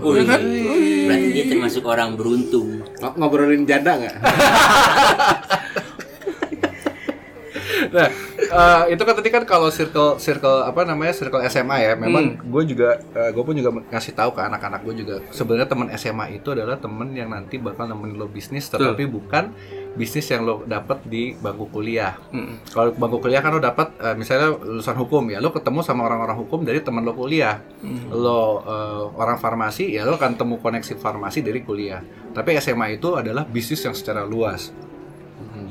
[0.00, 0.40] Oh, Iya kan?
[1.04, 2.80] Berarti dia termasuk orang beruntung.
[2.96, 4.16] Ng- Ngobrolin janda nggak?
[7.88, 12.34] nah eh, itu kan tadi kan kalau circle circle apa namanya circle SMA ya, memang
[12.34, 12.42] Hmm.
[12.44, 16.48] gue juga gue pun juga ngasih tahu ke anak-anak gue juga sebenarnya teman SMA itu
[16.50, 19.52] adalah temen yang nanti bakal nemenin lo bisnis, tetapi bukan
[19.98, 22.14] bisnis yang lo dapat di bangku kuliah.
[22.30, 22.70] Mm.
[22.70, 26.38] Kalau bangku kuliah kan lo dapat eh, misalnya lulusan hukum ya, lo ketemu sama orang-orang
[26.38, 27.58] hukum dari teman lo kuliah.
[28.08, 31.98] Lo eh, orang farmasi ya lo akan temu koneksi farmasi dari kuliah.
[32.30, 34.70] Tapi SMA itu adalah bisnis yang secara luas.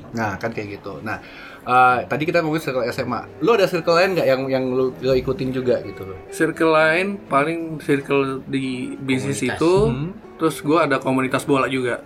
[0.08, 1.04] Nah, kan kayak gitu.
[1.04, 1.20] Nah,
[1.62, 3.44] eh, tadi kita ngomongin circle SMA.
[3.44, 6.08] Lo ada circle lain nggak yang yang lo, lo ikutin juga gitu?
[6.32, 9.60] Circle lain paling circle di bisnis Komunitas.
[9.60, 10.10] itu, Hmm.
[10.40, 12.02] terus gue ada komunitas bola juga.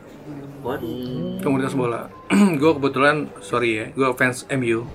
[0.62, 1.41] Waduh.
[1.41, 2.06] Komunitas bola.
[2.62, 4.86] gue kebetulan sorry ya, gue fans MU.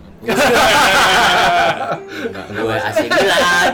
[2.56, 3.70] Gue asing Milan.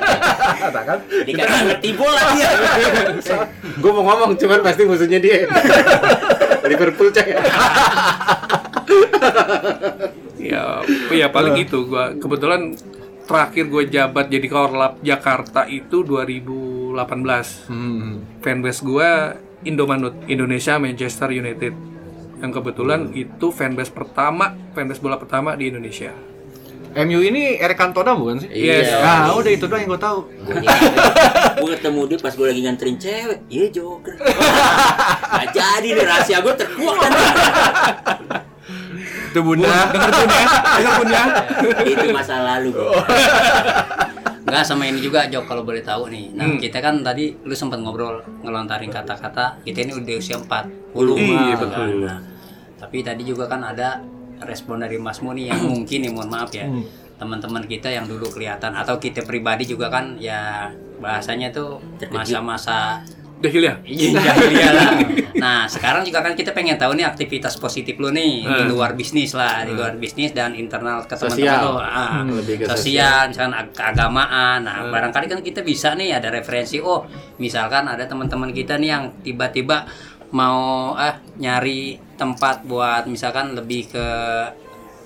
[0.73, 0.99] Nah, kan?
[1.07, 2.51] Dia kagak ngerti bola dia.
[3.83, 5.47] Gue mau ngomong, cuman pasti musuhnya dia.
[6.71, 7.31] Liverpool coy.
[10.43, 10.83] Ya,
[11.15, 11.87] ya paling itu.
[11.87, 12.75] Gue kebetulan
[13.27, 17.71] terakhir gue jabat jadi korlap Jakarta itu 2018.
[17.71, 18.27] Hmm.
[18.43, 19.11] Fanbase gue
[19.63, 21.75] Indomanut, Indonesia Manchester United.
[22.43, 26.11] Yang kebetulan itu fanbase pertama, fanbase bola pertama di Indonesia.
[26.93, 28.51] MU ini Eric Cantona bukan sih?
[28.53, 28.93] Yes.
[29.01, 30.19] Nah, udah itu doang yang gue tahu.
[31.57, 34.13] gue ketemu dia pas gue lagi nganterin cewek iya joker
[35.33, 37.13] Gak jadi nih rahasia gue terkuak kan
[39.33, 39.65] Itu bunda.
[39.65, 40.11] Ya, dengar
[41.01, 41.25] pun ya.
[41.87, 42.75] itu masa lalu
[44.43, 46.35] Enggak sama ini juga Jok kalau boleh tahu nih.
[46.35, 46.59] Nah, Hmm.
[46.59, 51.15] kita kan tadi lu sempat ngobrol ngelontarin kata-kata kita ini udah usia 40.
[51.15, 51.89] Iya, Nah, betul.
[52.03, 52.19] Nah,
[52.77, 54.03] tapi tadi juga kan ada
[54.41, 56.67] respon dari Mas Muni yang mungkin nih mohon maaf ya.
[57.15, 60.67] Teman-teman kita yang dulu kelihatan atau kita pribadi juga kan ya
[60.99, 61.79] bahasanya tuh
[62.11, 62.99] masa-masa
[63.43, 63.75] Dahil ya?
[63.83, 64.91] Iya, lah.
[65.35, 68.71] Nah, sekarang juga kan kita pengen tahu nih aktivitas positif lu nih di Hmm.
[68.71, 71.59] luar bisnis lah, di luar bisnis dan internal ke Sosial.
[71.59, 71.75] teman-teman lu.
[71.77, 74.63] Ah, Hmm, lebih ke sosial, misalkan ag- keagamaan.
[74.63, 74.91] Nah, Hmm.
[74.91, 76.79] barangkali kan kita bisa nih ada referensi.
[76.79, 77.03] Oh,
[77.37, 79.83] misalkan ada teman-teman kita nih yang tiba-tiba
[80.31, 81.83] mau eh nyari
[82.15, 84.07] tempat buat misalkan lebih ke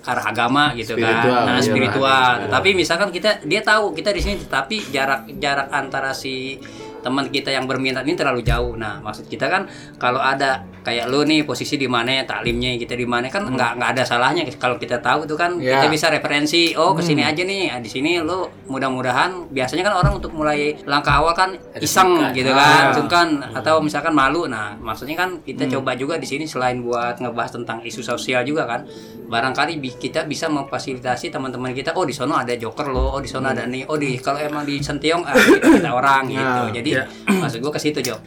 [0.06, 1.46] arah agama gitu Spiritual, kan.
[1.48, 2.32] Nah, iya, spiritual.
[2.38, 2.46] iya.
[2.48, 6.60] Tapi misalkan kita dia tahu kita di sini tapi jarak jarak antara si
[7.06, 8.74] teman kita yang berminat ini terlalu jauh.
[8.74, 9.70] Nah, maksud kita kan
[10.02, 13.90] kalau ada kayak lu nih posisi di mana taklimnya kita di mana kan nggak nggak
[13.90, 15.76] ada salahnya kalau kita tahu itu kan Ya.
[15.76, 19.94] kita bisa referensi oh ke sini aja nih ah, di sini lu mudah-mudahan biasanya kan
[19.96, 22.30] orang untuk mulai langkah awal kan iseng sungkan.
[22.30, 26.78] gitu kan sungkan atau misalkan malu nah maksudnya kan kita coba juga di sini selain
[26.78, 28.86] buat ngebahas tentang isu sosial juga kan
[29.24, 33.26] barangkali bi- kita bisa memfasilitasi teman-teman kita oh di sono ada joker loh oh di
[33.26, 36.38] sono ada nih oh di kalau emang di Sentiong ah, kita, kita orang gitu.
[36.38, 36.90] Nah, jadi
[37.26, 38.20] maksud gua ke situ Jok.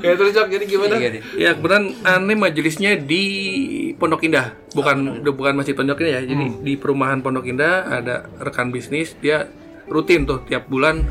[0.00, 0.94] Ya terus Jok, jadi gimana?
[0.96, 1.20] Iya, iya.
[1.36, 3.22] Ya kebetulan aneh majelisnya di
[3.94, 6.22] Pondok Indah, bukan udah bukan masih Pondok Indah ya.
[6.24, 9.46] Jadi di perumahan Pondok Indah ada rekan bisnis dia
[9.86, 11.02] rutin tuh tiap bulan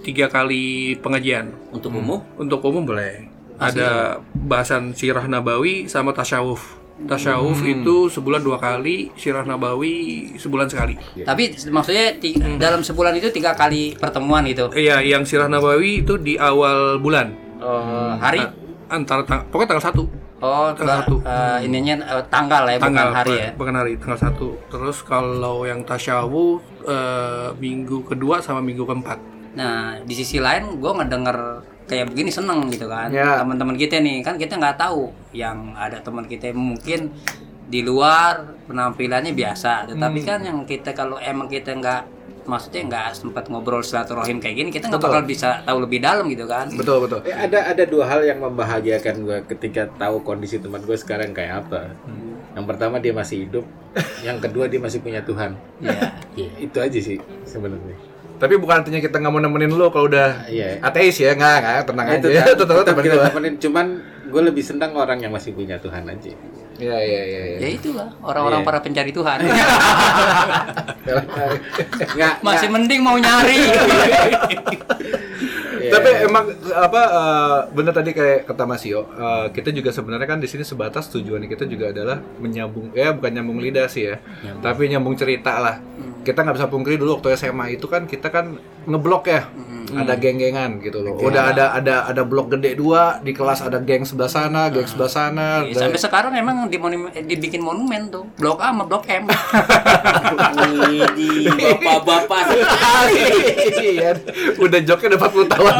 [0.00, 1.50] tiga kali pengajian.
[1.70, 3.28] Untuk umum Untuk umum boleh.
[3.56, 6.82] Ada bahasan sirah nabawi sama tasyawuf.
[7.02, 10.94] Tasyawuf itu sebulan dua kali, sirah nabawi sebulan sekali.
[11.16, 14.70] Tapi maksudnya ti- dalam sebulan itu tiga kali pertemuan gitu.
[14.70, 17.34] Iya, yang sirah nabawi itu di awal bulan.
[17.62, 18.42] Oh, hari?
[18.92, 20.02] Antara tang- pokoknya tanggal satu.
[20.38, 21.16] Oh, Tanggal tanggal satu.
[21.62, 23.48] ininya eh, tanggal ya, bukan hari ya.
[23.54, 29.18] bukan hari tanggal satu terus kalau yang tasyawuf eh, minggu kedua sama minggu keempat
[29.52, 31.38] Nah, di sisi lain gue ngedenger
[31.84, 33.12] kayak begini seneng gitu kan.
[33.12, 33.36] Ya.
[33.36, 37.12] Teman-teman kita nih kan kita nggak tahu yang ada teman kita mungkin
[37.62, 43.44] di luar penampilannya biasa, tetapi kan yang kita kalau emang kita nggak maksudnya nggak sempat
[43.46, 46.66] ngobrol silaturahim kayak gini, kita nggak bakal bisa tahu lebih dalam gitu kan.
[46.72, 47.20] Betul, betul.
[47.22, 51.66] Eh, ada ada dua hal yang membahagiakan gue ketika tahu kondisi teman gue sekarang kayak
[51.66, 51.94] apa.
[52.52, 53.64] Yang pertama dia masih hidup,
[54.20, 55.56] yang kedua dia masih punya Tuhan.
[55.80, 56.12] Iya.
[56.58, 57.96] Itu aja sih sebenarnya.
[58.36, 60.82] Tapi bukan artinya kita nggak mau nemenin lu kalau udah Iya.
[60.82, 62.18] ateis ya, nggak, nggak, tenang aja.
[62.26, 63.54] tetap, Tetap, tetap tetap, kita temenin.
[63.62, 63.86] Cuman
[64.26, 66.34] gue lebih senang orang yang masih punya Tuhan aja.
[66.82, 67.42] Iya, iya, iya.
[67.46, 67.58] iya.
[67.62, 68.68] Ya itulah orang-orang Iya.
[68.68, 69.38] para pencari Tuhan.
[72.12, 72.74] Nggak, Masih nggak.
[72.74, 73.58] mending mau nyari.
[75.82, 75.98] Iya.
[75.98, 76.46] Tapi emang
[76.78, 80.62] apa eh, bener tadi kayak kata Mas Yo, eh, kita juga sebenarnya kan di sini
[80.62, 84.22] sebatas tujuan kita juga adalah menyambung ya bukan nyambung lidah sih ya,
[84.62, 85.82] tapi nyambung cerita lah.
[86.22, 88.54] Kita nggak bisa pungkiri dulu waktu SMA itu kan kita kan
[88.86, 89.50] ngeblok ya,
[89.94, 91.14] ada geng-gengan gitu loh.
[91.18, 95.08] Udah ada ada ada blok gede dua di kelas ada geng sebelah sana, geng sebelah
[95.08, 95.62] sana.
[95.62, 98.24] Iya, dan- Sampai sekarang emang di monumen, dibikin monumen tuh.
[98.34, 99.28] Blok A sama Blok M.
[101.52, 103.20] Bapak-bapak sekali.
[103.92, 104.10] Iya,
[104.56, 105.72] udah joknya udah 40 tahun.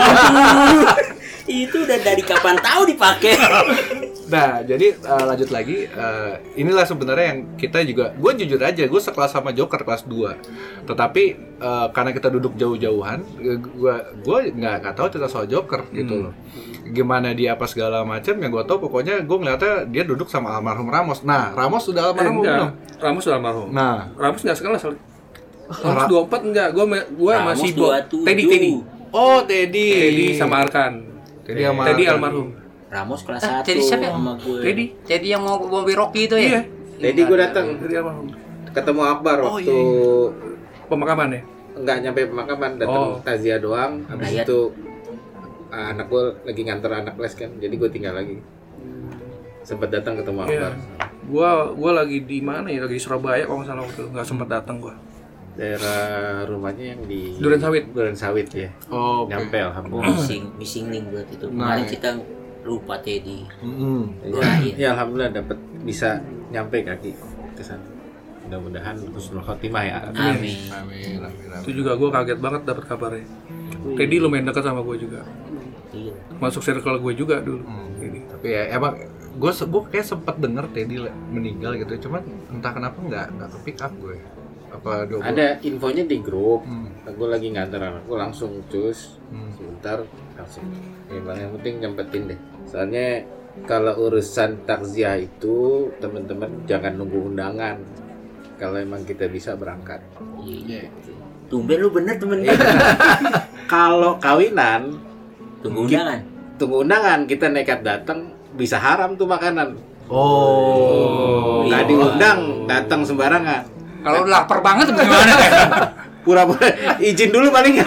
[1.42, 3.34] Itu udah dari kapan tahu dipakai?
[4.32, 9.00] Nah, jadi uh, lanjut lagi, uh, inilah sebenarnya yang kita juga, gue jujur aja, gue
[9.02, 11.24] sekelas sama Joker kelas 2 Tetapi
[11.60, 16.34] uh, karena kita duduk jauh-jauhan, gue gue nggak nggak tahu cerita soal Joker gitu loh.
[16.88, 20.88] Gimana dia apa segala macam, yang gue tahu pokoknya gue ngeliatnya dia duduk sama almarhum
[20.88, 21.20] Ramos.
[21.22, 22.56] Nah, Ramos sudah Eh, almarhum enggak.
[22.56, 22.70] belum?
[22.98, 24.82] Ramos sudah almarhum Nah, Ramos nggak sekelas
[25.72, 28.24] Ramos 24 enggak gua ma- gua Ramos masih 27.
[28.24, 28.72] Teddy Teddy
[29.10, 29.88] oh Teddy.
[29.94, 30.92] Teddy sama Arkan
[31.42, 32.48] Teddy sama Teddy almarhum
[32.92, 34.12] Ramos kelas Ah, 1 Teddy siapa ya?
[34.12, 34.60] sama gue.
[34.60, 36.60] Teddy Jadi yang mau mobil Rocky itu ya?
[36.60, 36.60] Iya.
[37.00, 37.66] Teddy gue datang
[38.70, 39.76] ketemu Akbar Oh, waktu
[40.86, 43.16] pemakaman ya nggak nyampe pemakaman datang Oh.
[43.18, 44.44] takziah doang habis Ayat.
[44.44, 44.58] itu
[45.68, 48.44] ah, anak gue lagi nganter anak les kan jadi gue tinggal lagi
[49.62, 50.68] sempat datang ketemu Iya.
[50.68, 50.72] Akbar
[51.22, 54.48] gua gua lagi di mana ya lagi di Surabaya kalau nggak salah waktu nggak sempat
[54.50, 54.94] datang gua
[55.52, 56.00] daerah
[56.44, 57.84] rumahnya yang di Duren Sawit.
[57.88, 59.30] Duren Sawit ya Oh, oke.
[59.30, 61.46] nyampe Oh, alhamdulillah missing, missing link buat itu.
[61.46, 61.72] Nah.
[61.72, 62.08] Kemarin kita
[62.62, 63.46] lupa Teddy.
[64.22, 64.74] Doain.
[64.78, 66.22] ya alhamdulillah dapat bisa
[66.54, 67.10] nyampe kaki
[67.58, 67.82] ke sana.
[68.46, 69.96] Mudah-mudahan husnul khotimah ya.
[70.10, 70.18] Amin.
[70.18, 71.62] Amin, amin, amin.
[71.62, 73.26] itu juga gua kaget banget dapat kabarnya.
[73.98, 75.22] Teddy lumayan dekat sama gua juga.
[75.92, 76.16] Iya.
[76.40, 77.68] masuk circle gue juga dulu.
[78.00, 78.24] Teddy.
[78.24, 78.96] tapi ya emang
[79.36, 82.08] gue gue kayak sempat denger Teddy meninggal gitu.
[82.08, 84.16] Cuman entah kenapa nggak nggak ke pick up gue
[84.72, 86.64] apa dua ada infonya di grup.
[86.64, 86.88] Hmm.
[87.04, 89.20] gue lagi nganter anak gue langsung cus.
[89.28, 89.52] Hmm.
[89.52, 90.00] sebentar
[90.34, 90.64] langsung.
[91.12, 92.40] Ya Bang, yang penting nyempetin deh.
[92.64, 93.28] Soalnya
[93.68, 97.76] kalau urusan takziah itu teman-teman jangan nunggu undangan.
[98.56, 100.00] Kalau emang kita bisa berangkat.
[100.40, 100.88] Iya.
[101.52, 102.40] Tumben lu bener temen.
[102.40, 102.56] Gue.
[103.72, 104.96] kalau kawinan
[105.60, 106.20] Tunggu undangan.
[106.56, 107.28] tunggu undangan.
[107.28, 109.76] Kita nekat datang bisa haram tuh makanan.
[110.08, 111.68] Oh.
[111.68, 111.88] Nggak iya.
[111.92, 115.34] diundang datang sembarangan Kalau lapar banget gimana?
[116.22, 116.70] pura-pura
[117.02, 117.82] izin dulu paling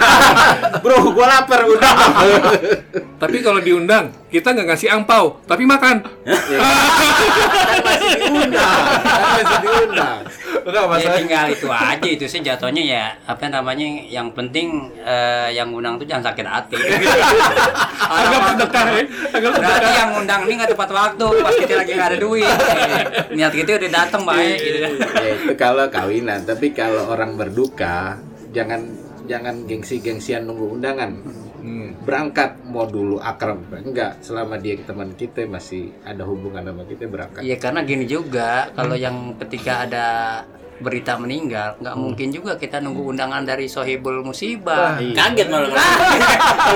[0.84, 1.96] bro gua lapar undang
[3.16, 6.04] tapi kalau diundang kita nggak ngasih angpau tapi makan.
[6.04, 8.80] Kan masih diundang.
[8.92, 10.20] Kan masih diundang
[10.66, 15.70] enggak ya tinggal itu aja itu sih jatuhnya ya apa namanya yang penting eh, yang
[15.70, 16.74] undang tuh jangan sakit hati.
[18.06, 22.10] agak sedekah ya agak Berarti yang undang ini nggak tepat waktu pas kita lagi nggak
[22.10, 22.50] ada duit.
[22.66, 23.04] Eh,
[23.38, 24.78] Niat kita udah datang baik gitu.
[24.82, 24.88] ya
[25.38, 28.18] itu kalau kawinan tapi kalau orang berduka
[28.50, 28.82] jangan
[29.26, 31.12] jangan gengsi gengsian nunggu undangan
[31.56, 31.98] Hmm.
[32.06, 37.42] berangkat mau dulu akrab enggak selama dia teman kita masih ada hubungan sama kita berangkat
[37.42, 40.06] Iya karena gini juga kalau yang ketika ada
[40.76, 45.00] berita meninggal nggak mungkin juga kita nunggu undangan dari sohibul musibah.
[45.00, 45.72] Kaget malah.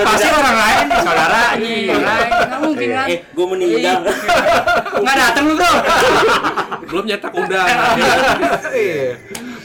[0.09, 3.07] Pasti orang lain saudara nih, orang lain nggak mungkin kan?
[3.13, 3.99] eh, gue meninggal.
[5.01, 5.73] Nggak datang lu bro.
[6.91, 7.95] belum nyetak undangan
[8.75, 9.15] Iya.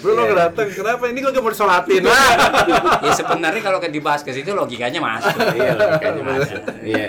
[0.03, 1.03] Bro lo nggak dateng, kenapa?
[1.09, 5.33] Ini gue gak mau disolatin ya sebenarnya kalau dibahas ke situ logikanya masuk.
[5.57, 6.61] iya logikanya masuk.
[6.85, 7.07] iya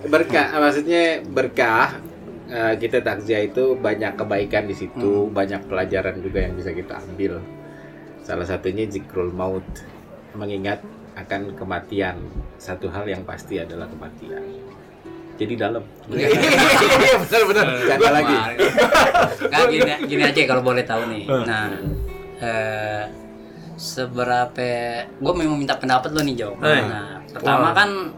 [0.00, 2.00] berkah maksudnya berkah
[2.50, 7.38] eh, kita takziah itu banyak kebaikan di situ banyak pelajaran juga yang bisa kita ambil
[8.26, 9.64] salah satunya zikrul maut
[10.34, 10.82] mengingat
[11.14, 12.18] akan kematian
[12.60, 14.42] satu hal yang pasti adalah kematian
[15.40, 15.82] jadi dalam
[16.12, 18.36] Iya, bener-bener Jangan lagi
[19.40, 21.24] Nggak, gini, gini aja kalau boleh tahu nih.
[21.48, 21.72] Nah,
[22.44, 23.04] eh,
[23.80, 24.68] seberapa
[25.08, 26.52] gue memang minta pendapat lo nih Jo.
[26.60, 26.84] Eh.
[26.84, 28.12] Nah, pertama kan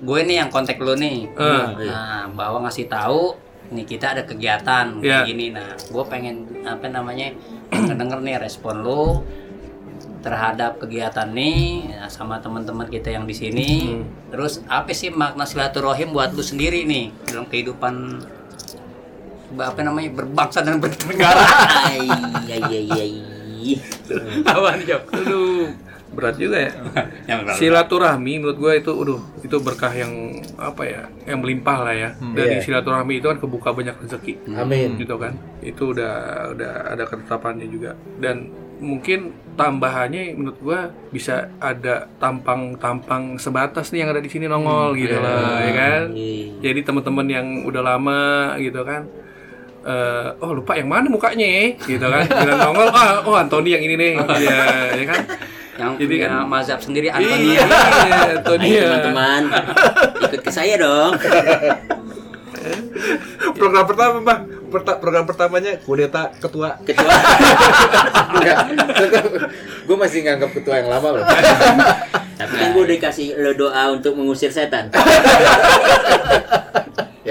[0.00, 1.28] gue nih yang kontak lo nih.
[1.28, 1.66] Eh.
[1.92, 3.36] Nah, bahwa ngasih tahu
[3.72, 5.24] nih kita ada kegiatan Iya.
[5.24, 5.46] kayak gini.
[5.50, 7.32] Nah, gue pengen apa namanya
[7.98, 9.24] denger nih respon lo
[10.22, 13.70] terhadap kegiatan nih ya, sama teman-teman kita yang di sini.
[14.30, 18.22] Terus apa sih makna silaturahim buat lu sendiri nih dalam kehidupan
[19.52, 21.42] apa namanya berbangsa dan bernegara?
[22.46, 23.04] Iya iya iya.
[23.04, 23.78] iya.
[24.46, 25.02] Apa nih Jok?
[26.12, 26.72] Berat juga ya.
[27.30, 27.56] Yang berat.
[27.56, 30.12] silaturahmi menurut gue itu udah itu berkah yang
[30.54, 32.10] apa ya yang melimpah lah ya.
[32.14, 32.62] Dari Iya.
[32.62, 34.34] silaturahmi itu kan kebuka banyak rezeki.
[34.52, 34.96] Amin.
[34.96, 35.32] Gitu kan.
[35.58, 36.14] Itu udah
[36.52, 37.92] udah ada ketetapannya juga.
[38.16, 44.96] Dan mungkin tambahannya menurut gua bisa ada tampang-tampang sebatas nih yang ada di sini nongol
[44.96, 46.02] gitu lah ya kan?
[46.10, 46.58] Iya.
[46.58, 48.22] jadi teman-teman yang udah lama
[48.58, 49.06] gitu kan
[49.82, 51.64] eh, oh lupa yang mana mukanya ya?
[51.78, 52.26] gitu kan?
[52.26, 54.12] Bila nongol ah oh Antoni yang ini nih.
[54.42, 54.60] Ya,
[54.94, 55.20] ya kan
[55.72, 57.16] Yang Jadi punya kan- mazhab sendiri iya.
[58.36, 59.42] Antoni Ayo ya teman-teman,
[60.20, 61.16] ikut ke saya dong.
[63.52, 64.40] Program pertama, Bang.
[64.68, 66.80] Perta- program pertamanya kudeta ketua.
[66.82, 67.12] Ketua.
[68.32, 68.56] enggak
[69.82, 71.24] gue masih nganggap ketua yang lama loh
[72.32, 74.88] Tapi kan gue dikasih lo doa untuk mengusir setan.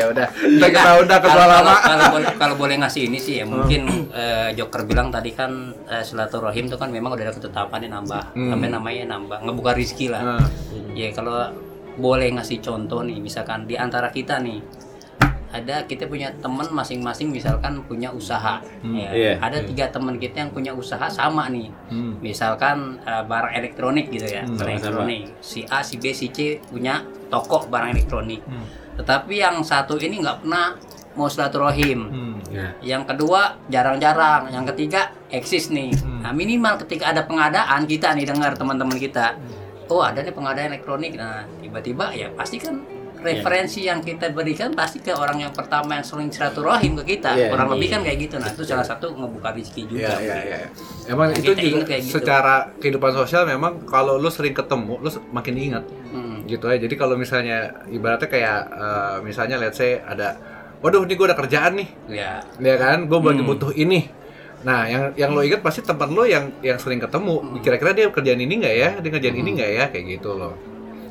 [0.02, 1.74] Ya udah, kita kita udah ketua kalau- lama.
[1.74, 5.52] Kalau, kalau boleh kalau boleh ngasih ini sih ya mungkin eh, Joker bilang tadi kan
[5.86, 10.22] eh, silaturahim itu kan memang udah ada ketetapannya nambah apa namanya nambah ngebuka rizki lah.
[10.36, 10.46] Nah.
[10.92, 11.54] Ya kalau
[11.94, 14.58] boleh ngasih contoh nih misalkan di antara kita nih
[15.52, 19.10] ada kita punya teman masing-masing misalkan punya usaha ya.
[19.12, 19.34] Iya.
[19.38, 22.16] ada tiga teman kita yang punya usaha sama nih Hmm.
[22.18, 27.04] misalkan eh, barang elektronik gitu ya barang elektronik si A si B si C punya
[27.28, 28.40] toko barang elektronik
[29.00, 30.76] tetapi yang satu ini nggak pernah
[31.16, 32.00] mau silaturahim.
[32.08, 32.36] Hmm.
[32.52, 34.52] Nah, yang kedua jarang-jarang.
[34.52, 35.92] Yang ketiga eksis nih.
[36.24, 39.40] Nah minimal ketika ada pengadaan kita nih dengar teman-teman kita.
[39.88, 41.16] Oh ada nih pengadaan elektronik.
[41.16, 42.84] Nah tiba-tiba ya pasti kan
[43.22, 47.48] referensi yang kita berikan pasti ke orang yang pertama yang sering silaturahim ke kita Iya,
[47.50, 47.74] kurang iya.
[47.74, 50.58] lebih kan kayak gitu nah itu salah satu ngebuka rezeki juga Iya, iya, iya.
[51.06, 52.14] Emang Nah, itu juga kayak gitu.
[52.18, 55.84] secara kehidupan sosial memang kalau lu sering ketemu, lu makin ingat.
[56.10, 56.42] Hmm.
[56.44, 56.78] Gitu aja.
[56.78, 57.58] Jadi kalau misalnya
[57.88, 60.38] ibaratnya kayak eh, misalnya let's say ada
[60.80, 61.90] waduh ini gue ada kerjaan nih.
[62.12, 63.06] ya Ya kan?
[63.06, 63.50] Gue lagi Hmm.
[63.50, 64.10] butuh ini.
[64.62, 67.36] Nah, yang yang lo ingat pasti teman lo yang yang sering ketemu.
[67.36, 67.58] Hmm.
[67.60, 68.90] Kira-kira dia kerjaan ini nggak ya?
[68.98, 69.86] Dia kerjaan ini nggak ya?
[69.90, 70.54] Kayak gitu loh.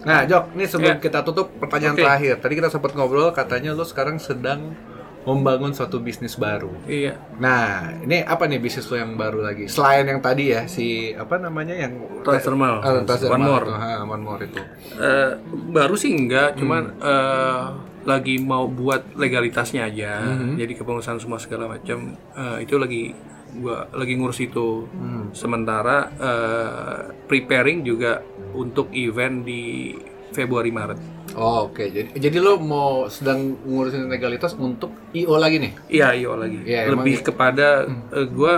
[0.01, 1.03] Nah, Jok, ini sebelum Ya.
[1.03, 2.03] kita tutup pertanyaan Oke.
[2.03, 2.35] terakhir.
[2.39, 4.73] Tadi kita sempat ngobrol katanya lo sekarang sedang
[5.21, 6.73] membangun suatu bisnis baru.
[6.87, 9.69] iya Nah, ini apa nih bisnis lo yang baru lagi?
[9.69, 12.81] Selain yang tadi ya, si apa namanya yang Transdermal.
[12.81, 13.63] Ah, Transdermal One More.
[13.63, 13.73] itu.
[13.75, 14.61] Ha, One More itu.
[14.97, 15.31] Eh,
[15.71, 17.65] baru sih enggak, cuman eh,
[18.01, 20.25] lagi mau buat legalitasnya aja.
[20.57, 23.13] Jadi kepengurusan semua segala macam eh, itu lagi
[23.59, 24.87] gua lagi ngurus itu.
[25.35, 28.23] Sementara eh, preparing juga
[28.55, 29.95] untuk event di
[30.31, 30.99] Februari Maret.
[31.39, 31.87] Oh, oke.
[31.87, 35.73] Jadi jadi lo mau sedang ngurusin legalitas untuk IO lagi nih?
[35.87, 36.59] Iya, iya lagi.
[36.67, 37.27] Iya, emang Lebih iya.
[37.27, 38.55] kepada eh, gua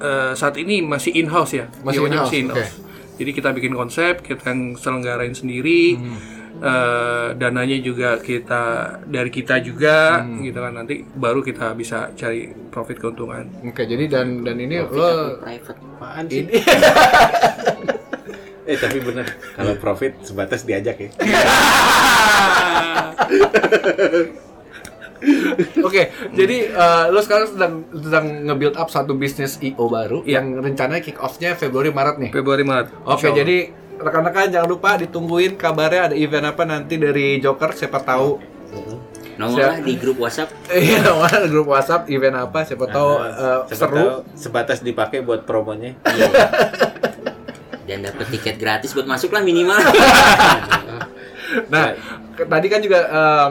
[0.00, 1.68] eh, saat ini masih in house ya.
[1.84, 2.72] Masih IO-nya in-house, masih in-house.
[3.20, 6.00] Jadi kita bikin konsep, kita yang selenggarain sendiri.
[6.00, 6.31] Hmm.
[6.54, 8.62] Eh, dananya juga kita
[9.02, 10.42] dari kita juga Hmm.
[10.42, 13.48] gitu kan nanti baru kita bisa cari profit keuntungan.
[13.62, 15.78] Oke, jadi dan dan ini Profit lo private.
[15.96, 16.44] apaan sih
[18.62, 21.10] eh tapi bener kalau profit sebatas diajak ya
[25.80, 30.42] Oke, jadi eh, lo sekarang sedang sedang nge-build up satu bisnis IO baru Iya.
[30.42, 32.30] yang rencananya kick off-nya Februari Maret nih.
[32.32, 32.90] Februari Maret.
[33.04, 33.36] Oke, Allah.
[33.36, 33.56] jadi
[34.02, 38.38] rekan-rekan jangan lupa ditungguin kabarnya ada event apa nanti dari Joker siapa tahu.
[39.32, 40.52] Nongol lah di grup WhatsApp.
[40.70, 43.96] Iya, ada grup WhatsApp event apa siapa tahu eh, Siapa seru.
[43.96, 46.28] tahu sebatas dipakai buat promonya Iya.
[47.88, 49.78] dan dapat tiket gratis buat masuk lah minimal.
[51.68, 51.92] Nah,
[52.32, 53.50] tadi kan juga em,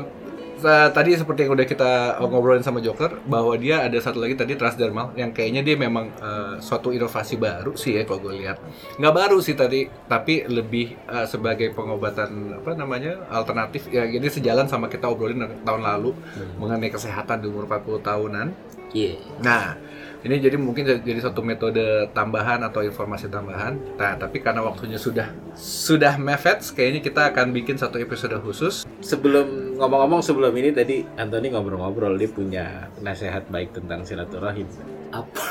[0.61, 1.91] sa- tadi seperti yang udah kita
[2.21, 6.55] ngobrolin sama Joker bahwa dia ada satu lagi tadi transdermal yang kayaknya dia memang eh,
[6.61, 8.61] suatu inovasi baru sih ya kalau gue lihat.
[9.01, 14.69] Nggak baru sih tadi, tapi lebih eh, sebagai pengobatan apa namanya alternatif ya ini sejalan
[14.69, 16.13] sama kita obrolin tahun lalu
[16.61, 18.47] mengenai kesehatan di umur 40 tahunan.
[18.91, 19.15] Iya.
[19.39, 19.79] Nah,
[20.21, 23.73] ini jadi mungkin jadi satu metode tambahan atau informasi tambahan.
[23.97, 28.85] Nah, tapi karena waktunya sudah sudah mepet, kayaknya kita akan bikin satu episode khusus.
[29.01, 32.65] Sebelum ngomong-ngomong sebelum ini tadi Anthony ngobrol-ngobrol dia punya
[33.01, 34.69] nasihat baik tentang silaturahim.
[35.09, 35.41] Apa?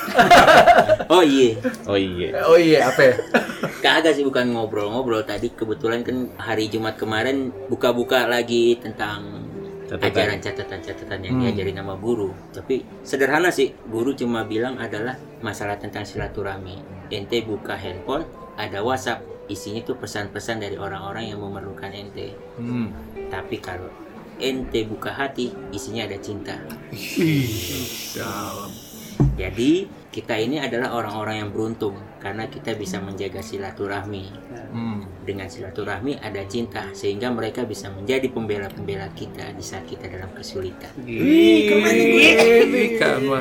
[1.19, 1.59] oh iya.
[1.91, 2.29] Oh iya.
[2.47, 3.01] Oh iya, apa?
[3.11, 3.15] ya?
[3.85, 9.50] Kagak sih bukan ngobrol-ngobrol tadi kebetulan kan hari Jumat kemarin buka-buka lagi tentang
[9.91, 10.07] Catatan.
[10.07, 11.43] ajaran catatan-catatan yang Hmm.
[11.51, 12.31] diajarin sama guru.
[12.55, 16.79] Tapi sederhana sih, guru cuma bilang adalah masalah tentang silaturahmi.
[17.11, 18.23] Ente buka handphone,
[18.55, 22.39] ada WhatsApp, isinya tuh pesan-pesan dari orang-orang yang memerlukan ente.
[22.55, 22.95] Hmm.
[23.27, 23.91] Tapi kalau
[24.39, 26.55] ente buka hati, isinya ada cinta.
[28.15, 28.71] Dalam.
[29.35, 34.25] Jadi kita ini adalah orang-orang yang beruntung karena kita bisa menjaga silaturahmi.
[34.71, 35.03] Hmm.
[35.21, 40.89] Dengan silaturahmi ada cinta sehingga mereka bisa menjadi pembela-pembela kita di saat kita dalam kesulitan.
[41.05, 41.69] Ini,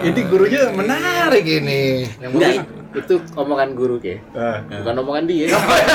[0.03, 2.03] ini gurunya menarik ini.
[2.19, 4.65] Yang itu omongan guru ke, Ah.
[4.65, 5.45] bukan omongan dia.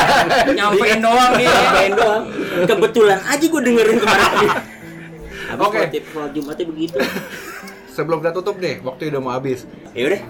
[0.56, 1.50] Nyampein doang dia.
[1.74, 2.22] Main doang.
[2.64, 4.50] Kebetulan aja gue dengerin kemarin.
[5.58, 5.78] Oke.
[5.84, 6.98] khotib sholat Jumatnya begitu.
[7.94, 9.66] Sebelum kita tutup nih, waktu udah mau habis.
[9.94, 10.22] Ya udah.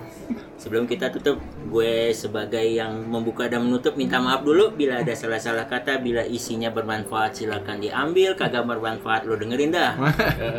[0.55, 5.67] Sebelum kita tutup, gue sebagai yang membuka dan menutup minta maaf dulu bila ada salah-salah
[5.67, 9.99] kata, bila isinya bermanfaat silakan diambil, kagak bermanfaat lo dengerin dah.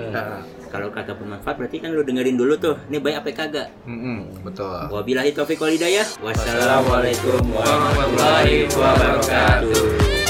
[0.74, 2.76] Kalau kagak bermanfaat berarti kan lo dengerin dulu tuh.
[2.92, 3.68] Ini baik apa kagak?
[4.44, 4.92] Betul.
[4.92, 6.04] Wabillahi taufiq wal hidayah.
[6.20, 10.25] Wassalamualaikum warahmatullahi wabarakatuh.